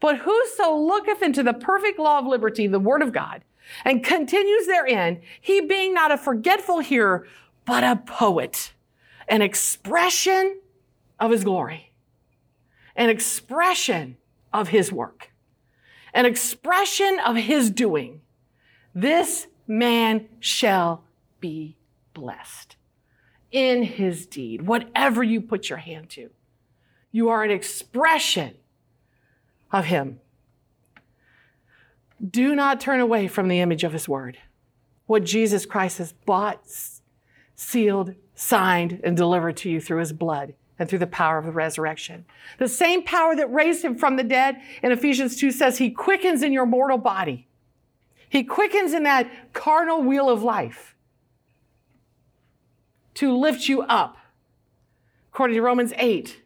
But 0.00 0.18
whoso 0.18 0.74
looketh 0.74 1.22
into 1.22 1.42
the 1.42 1.54
perfect 1.54 1.98
law 1.98 2.18
of 2.18 2.26
liberty, 2.26 2.66
the 2.66 2.78
word 2.78 3.02
of 3.02 3.12
God, 3.12 3.42
and 3.84 4.04
continues 4.04 4.66
therein, 4.66 5.20
he 5.40 5.60
being 5.60 5.94
not 5.94 6.12
a 6.12 6.18
forgetful 6.18 6.80
hearer, 6.80 7.26
but 7.64 7.82
a 7.82 7.96
poet, 7.96 8.72
an 9.28 9.42
expression 9.42 10.60
of 11.18 11.30
his 11.30 11.44
glory, 11.44 11.92
an 12.94 13.08
expression 13.08 14.16
of 14.52 14.68
his 14.68 14.92
work, 14.92 15.32
an 16.14 16.26
expression 16.26 17.18
of 17.24 17.36
his 17.36 17.70
doing. 17.70 18.20
This 18.94 19.46
man 19.66 20.28
shall 20.40 21.04
be 21.40 21.76
blessed 22.14 22.76
in 23.50 23.82
his 23.82 24.26
deed, 24.26 24.62
whatever 24.62 25.22
you 25.22 25.40
put 25.40 25.68
your 25.68 25.78
hand 25.78 26.10
to. 26.10 26.30
You 27.10 27.30
are 27.30 27.42
an 27.42 27.50
expression 27.50 28.54
of 29.72 29.86
him. 29.86 30.20
Do 32.30 32.54
not 32.54 32.80
turn 32.80 33.00
away 33.00 33.28
from 33.28 33.48
the 33.48 33.60
image 33.60 33.84
of 33.84 33.92
his 33.92 34.08
word. 34.08 34.38
What 35.06 35.24
Jesus 35.24 35.66
Christ 35.66 35.98
has 35.98 36.12
bought, 36.12 36.62
sealed, 37.54 38.14
signed, 38.34 39.00
and 39.04 39.16
delivered 39.16 39.56
to 39.58 39.70
you 39.70 39.80
through 39.80 40.00
his 40.00 40.12
blood 40.12 40.54
and 40.78 40.88
through 40.88 40.98
the 40.98 41.06
power 41.06 41.38
of 41.38 41.46
the 41.46 41.52
resurrection. 41.52 42.24
The 42.58 42.68
same 42.68 43.02
power 43.02 43.34
that 43.36 43.52
raised 43.52 43.84
him 43.84 43.96
from 43.96 44.16
the 44.16 44.24
dead 44.24 44.56
in 44.82 44.92
Ephesians 44.92 45.36
2 45.36 45.50
says 45.50 45.78
he 45.78 45.90
quickens 45.90 46.42
in 46.42 46.52
your 46.52 46.66
mortal 46.66 46.98
body. 46.98 47.48
He 48.28 48.44
quickens 48.44 48.92
in 48.92 49.04
that 49.04 49.52
carnal 49.52 50.02
wheel 50.02 50.28
of 50.28 50.42
life 50.42 50.94
to 53.14 53.34
lift 53.34 53.68
you 53.68 53.82
up. 53.82 54.16
According 55.32 55.56
to 55.56 55.62
Romans 55.62 55.92
8, 55.96 56.42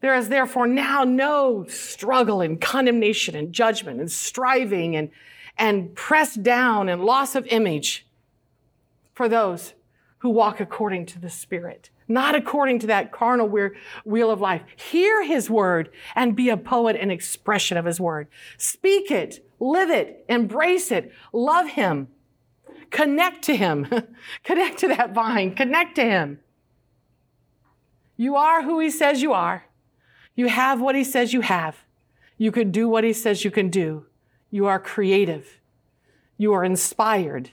there 0.00 0.14
is 0.14 0.28
therefore 0.28 0.66
now 0.66 1.04
no 1.04 1.64
struggle 1.68 2.40
and 2.40 2.60
condemnation 2.60 3.36
and 3.36 3.52
judgment 3.52 4.00
and 4.00 4.10
striving 4.10 4.96
and, 4.96 5.10
and 5.58 5.94
pressed 5.94 6.42
down 6.42 6.88
and 6.88 7.04
loss 7.04 7.34
of 7.34 7.46
image 7.46 8.06
for 9.12 9.28
those 9.28 9.74
who 10.18 10.30
walk 10.30 10.60
according 10.60 11.06
to 11.06 11.18
the 11.18 11.28
Spirit, 11.28 11.90
not 12.08 12.34
according 12.34 12.78
to 12.78 12.86
that 12.86 13.12
carnal 13.12 13.48
wheel 13.48 14.30
of 14.30 14.40
life. 14.40 14.62
Hear 14.76 15.22
His 15.24 15.50
word 15.50 15.90
and 16.14 16.36
be 16.36 16.48
a 16.48 16.56
poet 16.56 16.96
and 16.98 17.12
expression 17.12 17.76
of 17.76 17.84
His 17.84 18.00
word. 18.00 18.28
Speak 18.56 19.10
it, 19.10 19.44
live 19.58 19.90
it, 19.90 20.24
embrace 20.28 20.90
it, 20.90 21.12
love 21.32 21.68
Him, 21.68 22.08
connect 22.90 23.42
to 23.44 23.56
Him, 23.56 23.86
connect 24.44 24.78
to 24.78 24.88
that 24.88 25.12
vine, 25.12 25.54
connect 25.54 25.96
to 25.96 26.04
Him. 26.04 26.40
You 28.16 28.36
are 28.36 28.62
who 28.62 28.78
He 28.80 28.90
says 28.90 29.22
you 29.22 29.32
are. 29.32 29.64
You 30.40 30.48
have 30.48 30.80
what 30.80 30.94
he 30.94 31.04
says 31.04 31.34
you 31.34 31.42
have. 31.42 31.84
You 32.38 32.50
can 32.50 32.70
do 32.70 32.88
what 32.88 33.04
he 33.04 33.12
says 33.12 33.44
you 33.44 33.50
can 33.50 33.68
do. 33.68 34.06
You 34.50 34.64
are 34.64 34.80
creative. 34.80 35.60
You 36.38 36.54
are 36.54 36.64
inspired. 36.64 37.50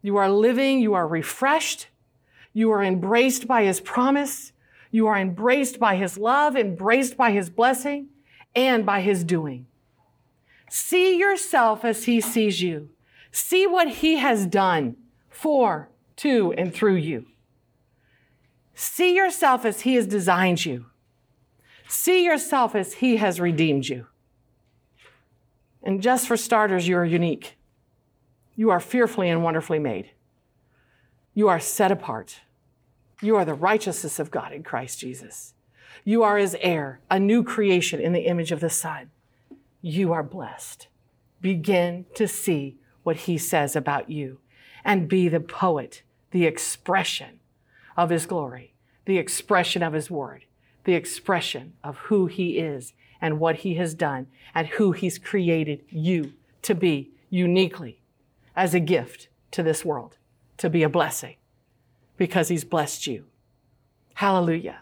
You 0.00 0.16
are 0.16 0.30
living. 0.30 0.80
You 0.80 0.94
are 0.94 1.06
refreshed. 1.06 1.88
You 2.54 2.70
are 2.70 2.82
embraced 2.82 3.46
by 3.46 3.64
his 3.64 3.82
promise. 3.82 4.52
You 4.90 5.06
are 5.08 5.18
embraced 5.18 5.78
by 5.78 5.96
his 5.96 6.16
love, 6.16 6.56
embraced 6.56 7.18
by 7.18 7.32
his 7.32 7.50
blessing, 7.50 8.08
and 8.54 8.86
by 8.86 9.02
his 9.02 9.22
doing. 9.22 9.66
See 10.70 11.18
yourself 11.18 11.84
as 11.84 12.04
he 12.04 12.22
sees 12.22 12.62
you. 12.62 12.88
See 13.30 13.66
what 13.66 13.88
he 14.00 14.16
has 14.16 14.46
done 14.46 14.96
for, 15.28 15.90
to, 16.24 16.54
and 16.56 16.72
through 16.72 16.96
you. 16.96 17.26
See 18.74 19.14
yourself 19.14 19.66
as 19.66 19.82
he 19.82 19.96
has 19.96 20.06
designed 20.06 20.64
you. 20.64 20.86
See 21.88 22.24
yourself 22.24 22.74
as 22.74 22.94
He 22.94 23.16
has 23.16 23.40
redeemed 23.40 23.88
you. 23.88 24.06
And 25.82 26.02
just 26.02 26.26
for 26.26 26.36
starters, 26.36 26.88
you 26.88 26.96
are 26.96 27.04
unique. 27.04 27.56
You 28.56 28.70
are 28.70 28.80
fearfully 28.80 29.28
and 29.28 29.44
wonderfully 29.44 29.78
made. 29.78 30.10
You 31.34 31.48
are 31.48 31.60
set 31.60 31.92
apart. 31.92 32.40
You 33.22 33.36
are 33.36 33.44
the 33.44 33.54
righteousness 33.54 34.18
of 34.18 34.30
God 34.30 34.52
in 34.52 34.62
Christ 34.62 34.98
Jesus. 34.98 35.54
You 36.04 36.22
are 36.22 36.38
His 36.38 36.56
heir, 36.60 37.00
a 37.10 37.20
new 37.20 37.44
creation 37.44 38.00
in 38.00 38.12
the 38.12 38.26
image 38.26 38.50
of 38.50 38.60
the 38.60 38.70
Son. 38.70 39.10
You 39.80 40.12
are 40.12 40.22
blessed. 40.22 40.88
Begin 41.40 42.06
to 42.14 42.26
see 42.26 42.78
what 43.04 43.16
He 43.16 43.38
says 43.38 43.76
about 43.76 44.10
you 44.10 44.38
and 44.84 45.08
be 45.08 45.28
the 45.28 45.40
poet, 45.40 46.02
the 46.32 46.46
expression 46.46 47.38
of 47.96 48.10
His 48.10 48.26
glory, 48.26 48.74
the 49.04 49.18
expression 49.18 49.82
of 49.82 49.92
His 49.92 50.10
word 50.10 50.45
the 50.86 50.94
expression 50.94 51.74
of 51.84 51.96
who 51.96 52.26
he 52.26 52.58
is 52.58 52.94
and 53.20 53.38
what 53.38 53.56
he 53.56 53.74
has 53.74 53.92
done 53.92 54.28
and 54.54 54.68
who 54.68 54.92
he's 54.92 55.18
created 55.18 55.84
you 55.90 56.32
to 56.62 56.74
be 56.74 57.10
uniquely 57.28 58.00
as 58.54 58.72
a 58.72 58.80
gift 58.80 59.28
to 59.50 59.62
this 59.62 59.84
world, 59.84 60.16
to 60.56 60.70
be 60.70 60.82
a 60.82 60.88
blessing 60.88 61.34
because 62.16 62.48
he's 62.48 62.64
blessed 62.64 63.06
you. 63.06 63.24
Hallelujah. 64.14 64.78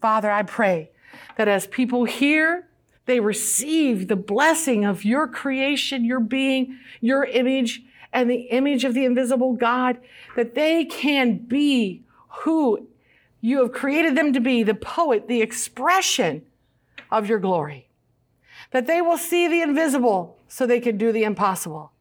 Father, 0.00 0.30
I 0.30 0.44
pray 0.44 0.92
that 1.36 1.48
as 1.48 1.66
people 1.66 2.04
hear, 2.04 2.68
they 3.06 3.18
receive 3.18 4.06
the 4.06 4.16
blessing 4.16 4.84
of 4.84 5.04
your 5.04 5.26
creation, 5.26 6.04
your 6.04 6.20
being, 6.20 6.78
your 7.00 7.24
image, 7.24 7.82
and 8.12 8.30
the 8.30 8.42
image 8.50 8.84
of 8.84 8.94
the 8.94 9.04
invisible 9.04 9.54
God, 9.54 9.98
that 10.36 10.54
they 10.54 10.84
can 10.84 11.38
be 11.38 12.04
who 12.42 12.86
you 13.40 13.60
have 13.62 13.72
created 13.72 14.16
them 14.16 14.32
to 14.32 14.40
be 14.40 14.62
the 14.62 14.74
poet, 14.74 15.28
the 15.28 15.42
expression 15.42 16.42
of 17.10 17.28
your 17.28 17.38
glory. 17.38 17.88
That 18.72 18.86
they 18.86 19.00
will 19.00 19.18
see 19.18 19.48
the 19.48 19.62
invisible 19.62 20.38
so 20.46 20.66
they 20.66 20.80
can 20.80 20.98
do 20.98 21.12
the 21.12 21.24
impossible. 21.24 21.92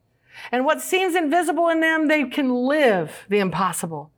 And 0.52 0.66
what 0.66 0.82
seems 0.82 1.16
invisible 1.16 1.70
in 1.70 1.80
them, 1.80 2.08
they 2.08 2.26
can 2.26 2.54
live 2.54 3.26
the 3.30 3.40
impossible. 3.40 4.12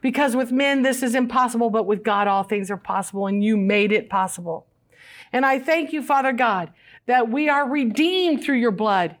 Because 0.00 0.36
with 0.36 0.52
men, 0.52 0.82
this 0.82 1.02
is 1.02 1.14
impossible, 1.14 1.70
but 1.70 1.86
with 1.86 2.04
God, 2.04 2.28
all 2.28 2.42
things 2.42 2.70
are 2.70 2.76
possible, 2.76 3.26
and 3.26 3.42
you 3.42 3.56
made 3.56 3.92
it 3.92 4.08
possible. 4.08 4.66
And 5.32 5.44
I 5.44 5.58
thank 5.58 5.92
you, 5.92 6.02
Father 6.02 6.32
God, 6.32 6.72
that 7.06 7.28
we 7.28 7.48
are 7.48 7.68
redeemed 7.68 8.44
through 8.44 8.56
your 8.56 8.70
blood, 8.70 9.16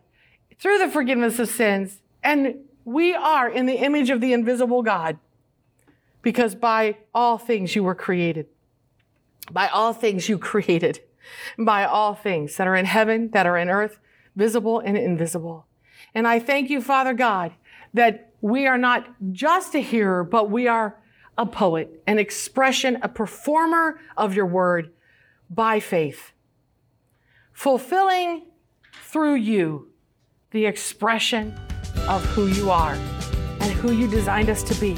through 0.58 0.78
the 0.78 0.88
forgiveness 0.88 1.38
of 1.38 1.48
sins, 1.48 2.02
and 2.22 2.56
we 2.84 3.14
are 3.14 3.48
in 3.48 3.66
the 3.66 3.76
image 3.76 4.10
of 4.10 4.20
the 4.20 4.32
invisible 4.32 4.82
God 4.82 5.18
because 6.22 6.54
by 6.54 6.98
all 7.14 7.38
things 7.38 7.74
you 7.76 7.84
were 7.84 7.94
created. 7.94 8.46
By 9.50 9.68
all 9.68 9.92
things 9.92 10.28
you 10.28 10.38
created. 10.38 11.00
By 11.58 11.84
all 11.84 12.14
things 12.14 12.56
that 12.56 12.66
are 12.66 12.76
in 12.76 12.86
heaven, 12.86 13.30
that 13.30 13.46
are 13.46 13.56
in 13.56 13.68
earth, 13.68 13.98
visible 14.34 14.80
and 14.80 14.96
invisible. 14.96 15.66
And 16.14 16.26
I 16.26 16.38
thank 16.38 16.70
you, 16.70 16.80
Father 16.80 17.14
God, 17.14 17.52
that 17.94 18.32
we 18.40 18.66
are 18.66 18.78
not 18.78 19.06
just 19.32 19.74
a 19.74 19.80
hearer, 19.80 20.24
but 20.24 20.50
we 20.50 20.68
are 20.68 20.98
a 21.38 21.46
poet, 21.46 22.02
an 22.06 22.18
expression, 22.18 22.98
a 23.02 23.08
performer 23.08 24.00
of 24.16 24.34
your 24.34 24.46
word 24.46 24.92
by 25.50 25.80
faith, 25.80 26.32
fulfilling 27.52 28.46
through 29.02 29.34
you 29.34 29.88
the 30.50 30.66
expression 30.66 31.54
of 32.08 32.24
who 32.26 32.46
you 32.46 32.70
are 32.70 32.94
and 33.60 33.72
who 33.72 33.92
you 33.92 34.08
designed 34.08 34.48
us 34.48 34.62
to 34.62 34.74
be. 34.76 34.96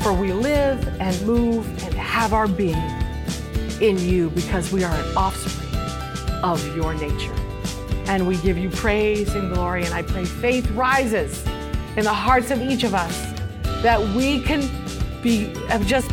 For 0.00 0.12
we 0.12 0.32
live 0.32 0.86
and 1.00 1.20
move 1.22 1.66
and 1.84 1.94
have 1.94 2.32
our 2.32 2.48
being 2.48 2.76
in 3.80 3.98
you 3.98 4.30
because 4.30 4.72
we 4.72 4.84
are 4.84 4.94
an 4.94 5.16
offspring 5.16 5.74
of 6.42 6.64
your 6.76 6.94
nature. 6.94 7.34
And 8.06 8.26
we 8.26 8.36
give 8.38 8.56
you 8.56 8.70
praise 8.70 9.34
and 9.34 9.52
glory. 9.54 9.84
And 9.84 9.92
I 9.92 10.02
pray 10.02 10.24
faith 10.24 10.70
rises 10.70 11.46
in 11.96 12.04
the 12.04 12.14
hearts 12.14 12.50
of 12.50 12.62
each 12.62 12.84
of 12.84 12.94
us 12.94 13.32
that 13.82 14.00
we 14.16 14.40
can 14.40 14.60
be 15.22 15.54
have 15.68 15.86
just 15.86 16.10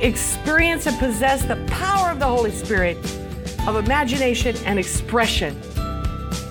experience 0.00 0.86
and 0.86 0.98
possess 0.98 1.44
the 1.44 1.56
power 1.66 2.10
of 2.10 2.18
the 2.18 2.26
Holy 2.26 2.50
Spirit 2.50 2.96
of 3.66 3.76
imagination 3.76 4.56
and 4.64 4.78
expression 4.78 5.60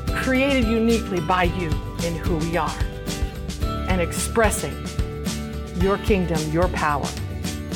created 0.08 0.66
uniquely 0.66 1.22
by 1.22 1.44
you 1.44 1.70
in 2.04 2.16
who 2.16 2.38
we 2.38 2.58
are 2.58 2.80
and 3.90 4.02
expressing 4.02 4.87
your 5.82 5.98
kingdom, 6.00 6.40
your 6.52 6.68
power, 6.70 7.08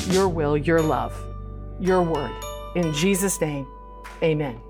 your 0.08 0.28
will, 0.28 0.56
your 0.56 0.80
love, 0.80 1.14
your 1.80 2.02
word. 2.02 2.32
In 2.74 2.92
Jesus' 2.92 3.40
name, 3.40 3.66
amen. 4.22 4.60